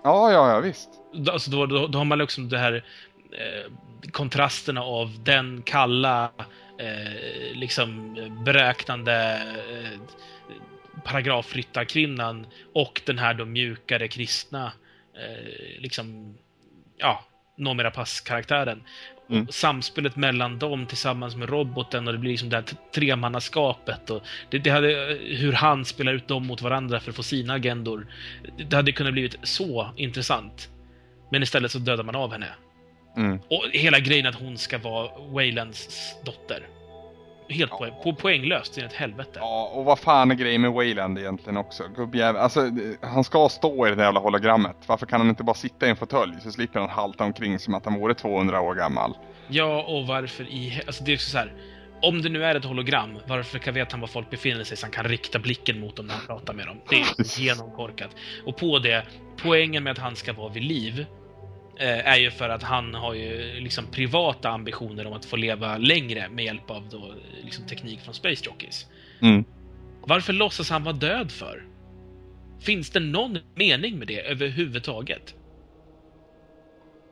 [0.04, 0.90] Ja, ja, ja, visst.
[1.32, 2.84] Alltså, då, då, då har man liksom det här
[3.32, 3.72] eh,
[4.12, 6.32] kontrasterna av den kalla,
[6.80, 8.16] eh, liksom
[8.46, 10.00] beräknande eh,
[11.04, 14.74] paragrafryttarkvinnan och den här då mjukare kristna,
[15.16, 16.38] eh, liksom,
[17.02, 17.26] ja,
[17.58, 18.84] Noomi passkaraktären.
[19.30, 19.48] Mm.
[19.50, 24.58] Samspelet mellan dem tillsammans med roboten och det blir liksom det här tremannaskapet och det,
[24.58, 28.08] det hade, hur han spelar ut dem mot varandra för att få sina agendor.
[28.70, 30.70] Det hade kunnat blivit så intressant.
[31.32, 32.48] Men istället så dödar man av henne.
[33.18, 33.40] Mm.
[33.50, 36.68] Och hela grejen att hon ska vara Waylands dotter.
[37.52, 39.32] Helt poäng, po poänglöst, är ett helvete.
[39.34, 41.84] Ja, och vad fan är grejen med Wayland egentligen också?
[41.96, 42.42] Gubbjävel.
[42.42, 42.72] Alltså,
[43.02, 44.76] han ska stå i det där jävla hologrammet.
[44.86, 47.74] Varför kan han inte bara sitta i en fåtölj så slipper han halta omkring som
[47.74, 49.18] att han vore 200 år gammal?
[49.48, 50.82] Ja, och varför i...
[50.88, 51.54] Alltså det är så här.
[52.02, 54.86] Om det nu är ett hologram, varför kan vet han var folk befinner sig så
[54.86, 56.78] han kan rikta blicken mot dem när han pratar med dem?
[56.90, 58.10] Det är genomkorkat.
[58.46, 59.06] Och på det,
[59.38, 61.06] poängen med att han ska vara vid liv
[61.88, 66.30] är ju för att han har ju liksom privata ambitioner om att få leva längre
[66.30, 67.14] med hjälp av då,
[67.44, 68.86] liksom teknik från Space Jockeys.
[69.22, 69.44] Mm.
[70.02, 71.64] Varför låtsas han vara död för?
[72.60, 75.36] Finns det någon mening med det överhuvudtaget?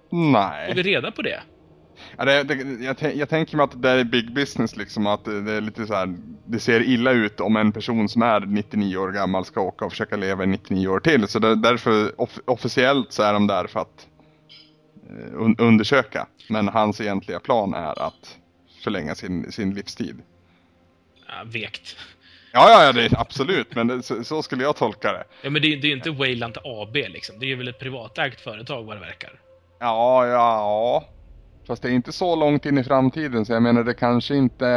[0.09, 0.73] Får Nej.
[0.75, 1.41] vi reda på det?
[2.17, 5.07] Ja, det, det, jag, jag tänker mig att det är big business liksom.
[5.07, 6.15] Att det, är lite så här.
[6.45, 9.91] Det ser illa ut om en person som är 99 år gammal ska åka och
[9.91, 11.27] försöka leva i 99 år till.
[11.27, 14.08] Så det, därför off, officiellt så är de där för att eh,
[15.33, 16.27] un, undersöka.
[16.49, 18.37] Men hans egentliga plan är att
[18.83, 20.21] förlänga sin, sin livstid.
[21.27, 21.95] Ja, vekt.
[22.53, 23.75] Ja, ja, ja, det är absolut.
[23.75, 25.23] Men det, så, så skulle jag tolka det.
[25.41, 27.39] Ja, men det, det är ju inte Wayland AB liksom.
[27.39, 29.31] Det är väl ett privatägt företag vad det verkar.
[29.79, 31.05] Ja, ja.
[31.67, 34.67] Fast det är inte så långt in i framtiden så jag menar det kanske inte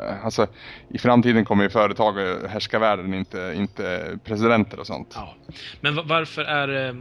[0.00, 0.46] eh, Alltså
[0.90, 5.12] i framtiden kommer ju företag att härska världen, inte, inte presidenter och sånt.
[5.14, 5.34] Ja.
[5.80, 6.96] Men va- varför är...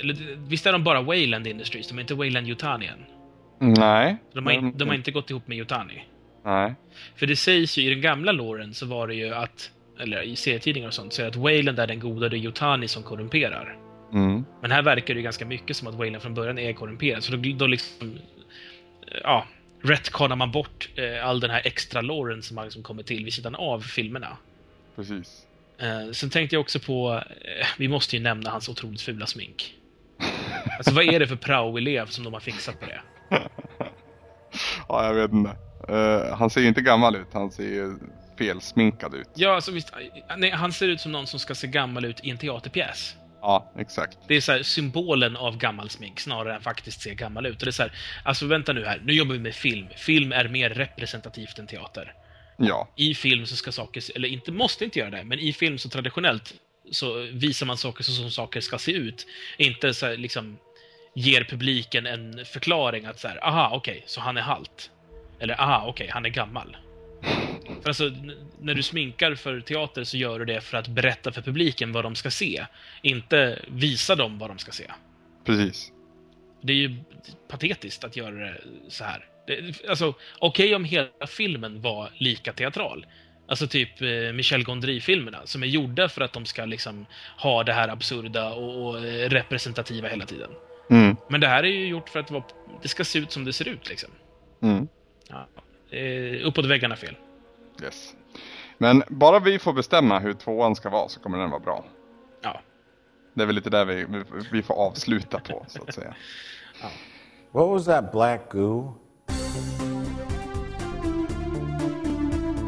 [0.00, 1.88] Eller, visst är de bara Wayland Industries?
[1.88, 3.04] De är inte Wayland Yutani än?
[3.74, 4.16] Nej.
[4.32, 6.04] De har, in, de har inte gått ihop med Yutani.
[6.44, 6.74] Nej.
[7.16, 9.70] För det sägs ju i den gamla låren så var det ju att,
[10.00, 12.38] eller i serietidningar och sånt, så är det att Wayland är den goda, det är
[12.38, 13.76] Yutani som korrumperar.
[14.12, 14.44] Mm.
[14.62, 17.36] Men här verkar det ju ganska mycket som att Wayland från början är korrumperad, så
[17.36, 18.18] då, då liksom...
[19.22, 19.46] Ja,
[19.82, 23.34] retconar man bort eh, all den här extra låren som har liksom kommit till vid
[23.34, 24.36] sidan av filmerna.
[24.96, 25.46] Precis.
[25.78, 29.74] Eh, sen tänkte jag också på, eh, vi måste ju nämna hans otroligt fula smink.
[30.76, 33.00] Alltså vad är det för prao-elev som de har fixat på det?
[34.88, 35.56] Ja, jag vet inte.
[35.88, 37.98] Eh, han ser ju inte gammal ut, han ser ju
[38.38, 39.28] felsminkad ut.
[39.34, 39.92] Ja, alltså visst,
[40.36, 43.16] nej, han ser ut som någon som ska se gammal ut i en teaterpjäs.
[43.40, 44.18] Ja, exakt.
[44.28, 47.62] Det är så här, symbolen av gammal smink snarare än faktiskt se gammal ut.
[47.62, 47.92] Och det är så här,
[48.24, 49.86] alltså vänta nu här, nu jobbar vi med film.
[49.96, 52.14] Film är mer representativt än teater.
[52.56, 55.78] Ja, I film så ska saker, eller inte måste inte göra det, men i film
[55.78, 56.54] så traditionellt
[56.90, 59.26] så visar man saker så som saker ska se ut.
[59.56, 60.58] Inte så här, liksom
[61.16, 64.90] ger publiken en förklaring att så här, aha, okej, så han är halt.
[65.40, 66.76] Eller aha, okej, han är gammal.
[67.82, 68.10] För alltså,
[68.60, 72.04] när du sminkar för teater så gör du det för att berätta för publiken vad
[72.04, 72.66] de ska se.
[73.02, 74.90] Inte visa dem vad de ska se.
[75.44, 75.92] precis.
[76.62, 76.96] Det är ju
[77.48, 79.24] patetiskt att göra det så här.
[79.46, 83.06] Det, alltså, okej om hela filmen var lika teatral.
[83.48, 87.06] Alltså typ eh, Michel Gondry-filmerna, som är gjorda för att de ska liksom
[87.38, 90.50] ha det här absurda och, och eh, representativa hela tiden.
[90.90, 92.44] Mm, Men det här är ju gjort för att det, var,
[92.82, 94.10] det ska se ut som det ser ut liksom.
[94.62, 94.88] mm,
[95.28, 95.46] Ja.
[96.44, 97.16] Uppåt väggarna fel.
[97.82, 98.14] yes.
[98.78, 101.84] Men bara vi får bestämma hur tvåan ska vara så kommer den vara bra.
[102.42, 102.60] Ja.
[103.34, 104.22] Det är väl lite där vi, vi,
[104.52, 106.14] vi får avsluta på, så att säga.
[107.52, 108.94] What was that black goo?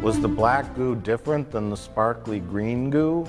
[0.03, 3.27] Was the black goo different than the sparkly green goo?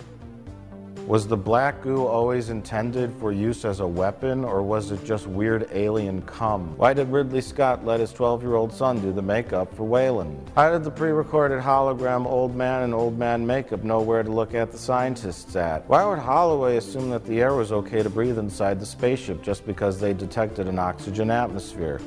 [1.08, 5.26] Was the black goo always intended for use as a weapon, or was it just
[5.26, 6.76] weird alien cum?
[6.78, 10.52] Why did Ridley Scott let his 12 year old son do the makeup for Wayland?
[10.56, 14.32] How did the pre recorded hologram old man and old man makeup know where to
[14.32, 15.88] look at the scientists at?
[15.90, 19.66] Why would Holloway assume that the air was okay to breathe inside the spaceship just
[19.66, 22.00] because they detected an oxygen atmosphere?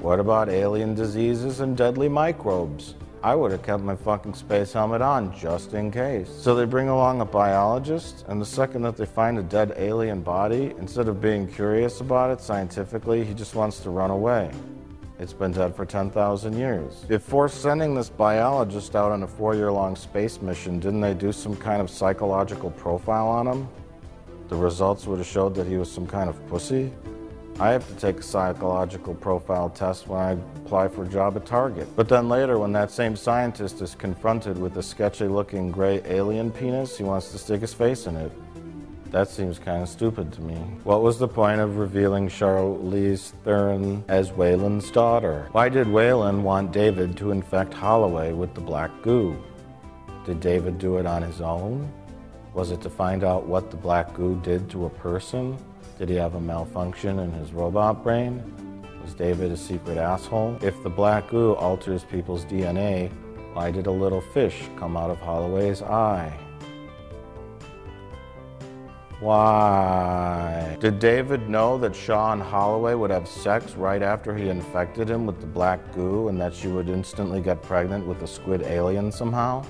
[0.00, 2.94] What about alien diseases and deadly microbes?
[3.22, 6.30] I would have kept my fucking space helmet on just in case.
[6.30, 10.22] So they bring along a biologist, and the second that they find a dead alien
[10.22, 14.50] body, instead of being curious about it scientifically, he just wants to run away.
[15.18, 17.04] It's been dead for 10,000 years.
[17.08, 21.30] Before sending this biologist out on a four year long space mission, didn't they do
[21.30, 23.68] some kind of psychological profile on him?
[24.48, 26.90] The results would have showed that he was some kind of pussy.
[27.60, 30.30] I have to take a psychological profile test when I
[30.64, 31.88] apply for a job at Target.
[31.94, 36.52] But then later, when that same scientist is confronted with a sketchy looking gray alien
[36.52, 38.32] penis, he wants to stick his face in it.
[39.10, 40.54] That seems kind of stupid to me.
[40.84, 45.46] What was the point of revealing Charlize Theron as Wayland's daughter?
[45.52, 49.36] Why did Wayland want David to infect Holloway with the black goo?
[50.24, 51.92] Did David do it on his own?
[52.54, 55.58] Was it to find out what the black goo did to a person?
[56.00, 58.42] Did he have a malfunction in his robot brain?
[59.02, 60.56] Was David a secret asshole?
[60.62, 63.12] If the black goo alters people's DNA,
[63.52, 66.32] why did a little fish come out of Holloway's eye?
[69.20, 70.78] Why?
[70.80, 75.38] Did David know that Sean Holloway would have sex right after he infected him with
[75.42, 79.62] the black goo and that she would instantly get pregnant with a squid alien somehow?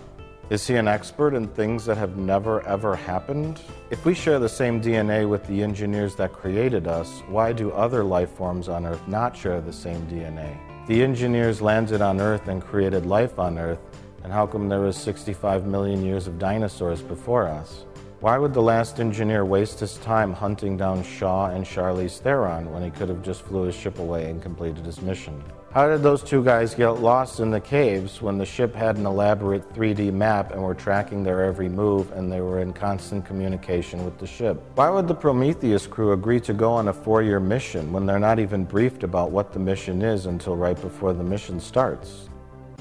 [0.50, 3.60] Is he an expert in things that have never ever happened?
[3.90, 8.02] If we share the same DNA with the engineers that created us, why do other
[8.02, 10.58] life forms on Earth not share the same DNA?
[10.88, 13.78] The engineers landed on Earth and created life on Earth,
[14.24, 17.84] and how come there was 65 million years of dinosaurs before us?
[18.18, 22.82] Why would the last engineer waste his time hunting down Shaw and Charlize Theron when
[22.82, 25.44] he could have just flew his ship away and completed his mission?
[25.72, 29.06] How did those two guys get lost in the caves when the ship had an
[29.06, 34.04] elaborate 3D map and were tracking their every move and they were in constant communication
[34.04, 34.60] with the ship?
[34.74, 38.18] Why would the Prometheus crew agree to go on a four year mission when they're
[38.18, 42.28] not even briefed about what the mission is until right before the mission starts?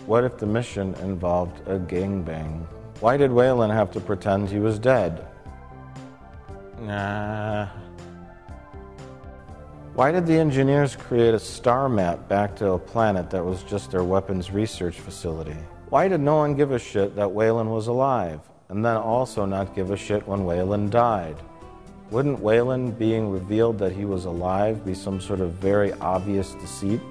[0.08, 2.66] What if the mission involved a gangbang?
[3.02, 5.28] Why did Whalen have to pretend he was dead?
[6.82, 7.68] Nah.
[10.00, 13.92] Why did the engineers create a star map back to a planet that was just
[13.92, 15.58] their weapons research facility?
[15.90, 18.40] Why did no one give a shit that Waylon was alive,
[18.70, 21.36] and then also not give a shit when Waylon died?
[22.12, 27.02] Wouldn't Waylon being revealed that he was alive be some sort of very obvious deceit?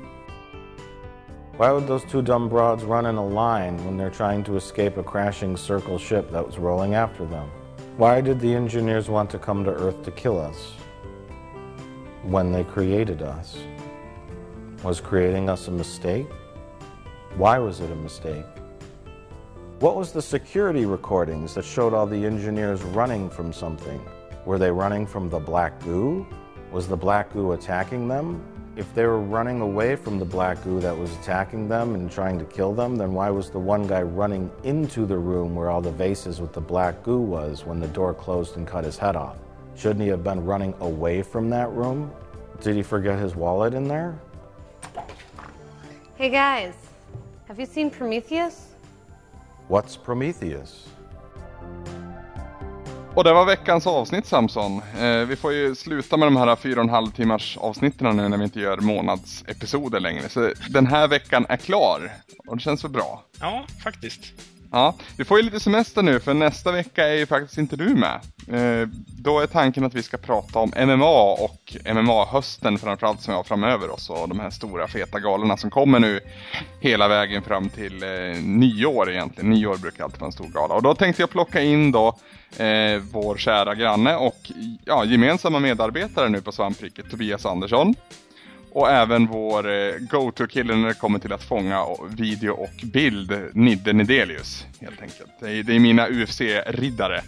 [1.58, 4.96] Why would those two dumb broads run in a line when they're trying to escape
[4.96, 7.50] a crashing circle ship that was rolling after them?
[7.98, 10.72] Why did the engineers want to come to Earth to kill us
[12.28, 13.56] when they created us?
[14.84, 16.26] Was creating us a mistake?
[17.36, 18.44] Why was it a mistake?
[19.80, 23.98] What was the security recordings that showed all the engineers running from something?
[24.44, 26.26] Were they running from the black goo?
[26.70, 28.44] Was the black goo attacking them?
[28.76, 32.38] If they were running away from the black goo that was attacking them and trying
[32.38, 35.80] to kill them, then why was the one guy running into the room where all
[35.80, 39.16] the vases with the black goo was when the door closed and cut his head
[39.16, 39.38] off?
[39.78, 42.10] Shouldn't he have been running away from that room?
[42.62, 44.18] Did he forget his wallet in there?
[46.16, 46.74] Hey guys,
[47.46, 48.74] have you seen Prometheus?
[49.68, 50.88] What's Prometheus?
[53.14, 54.82] Och det var veckans avsnitt Samson.
[54.98, 58.28] Eh, vi får ju sluta med de här fyra och en halv timmars avsnitten nu
[58.28, 60.28] när vi inte gör månadsepisoder längre.
[60.28, 62.12] Så den här veckan är klar.
[62.48, 63.22] Och det känns väl bra.
[63.40, 64.20] Ja, faktiskt.
[64.70, 67.94] Ja, vi får ju lite semester nu för nästa vecka är ju faktiskt inte du
[67.94, 68.20] med.
[68.48, 68.88] Eh,
[69.18, 73.44] då är tanken att vi ska prata om MMA och MMA-hösten framförallt som vi har
[73.44, 76.20] framöver oss och de här stora feta galorna som kommer nu
[76.80, 78.08] hela vägen fram till eh,
[78.42, 79.50] nyår egentligen.
[79.50, 82.06] Nyår brukar alltid vara en stor gala och då tänkte jag plocka in då
[82.56, 84.52] eh, vår kära granne och
[84.84, 87.94] ja, gemensamma medarbetare nu på Svampriket, Tobias Andersson.
[88.72, 93.92] Och även vår eh, go-to-kille när det kommer till att fånga video och bild, Nidde
[93.92, 94.66] Nidelius.
[94.80, 95.30] Helt enkelt.
[95.40, 97.22] Det är, det är mina UFC-riddare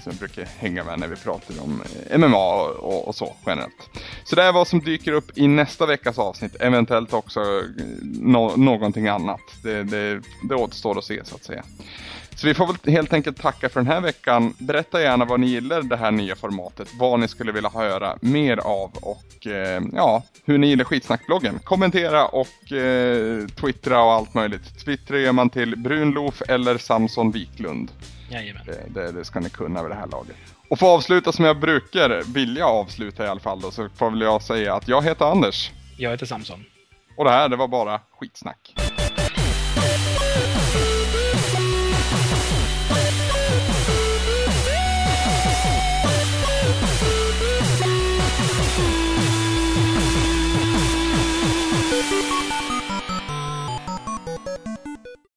[0.00, 3.90] som jag brukar hänga med när vi pratar om eh, MMA och, och, så generellt.
[4.24, 7.64] Så det är vad som dyker upp i nästa veckas avsnitt, eventuellt också eh,
[8.02, 9.40] no någonting annat.
[9.62, 11.64] Det, det, det återstår att se så att säga.
[12.42, 14.54] Så vi får väl helt enkelt tacka för den här veckan.
[14.58, 18.56] Berätta gärna vad ni gillar det här nya formatet, vad ni skulle vilja höra mer
[18.56, 21.58] av och eh, ja, hur ni gillar skitsnackbloggen.
[21.58, 24.84] Kommentera och eh, twittra och allt möjligt.
[24.84, 27.90] Twittra gör man till Brunlof eller Samson Wiklund.
[28.30, 28.62] Jajamän.
[28.66, 30.36] Det, det, det ska ni kunna vid det här laget.
[30.68, 34.10] Och för att avsluta som jag brukar vilja avsluta i alla fall då, så får
[34.10, 35.70] väl jag säga att jag heter Anders.
[35.96, 36.64] Jag heter Samson.
[37.16, 38.74] Och det här, det var bara skitsnack.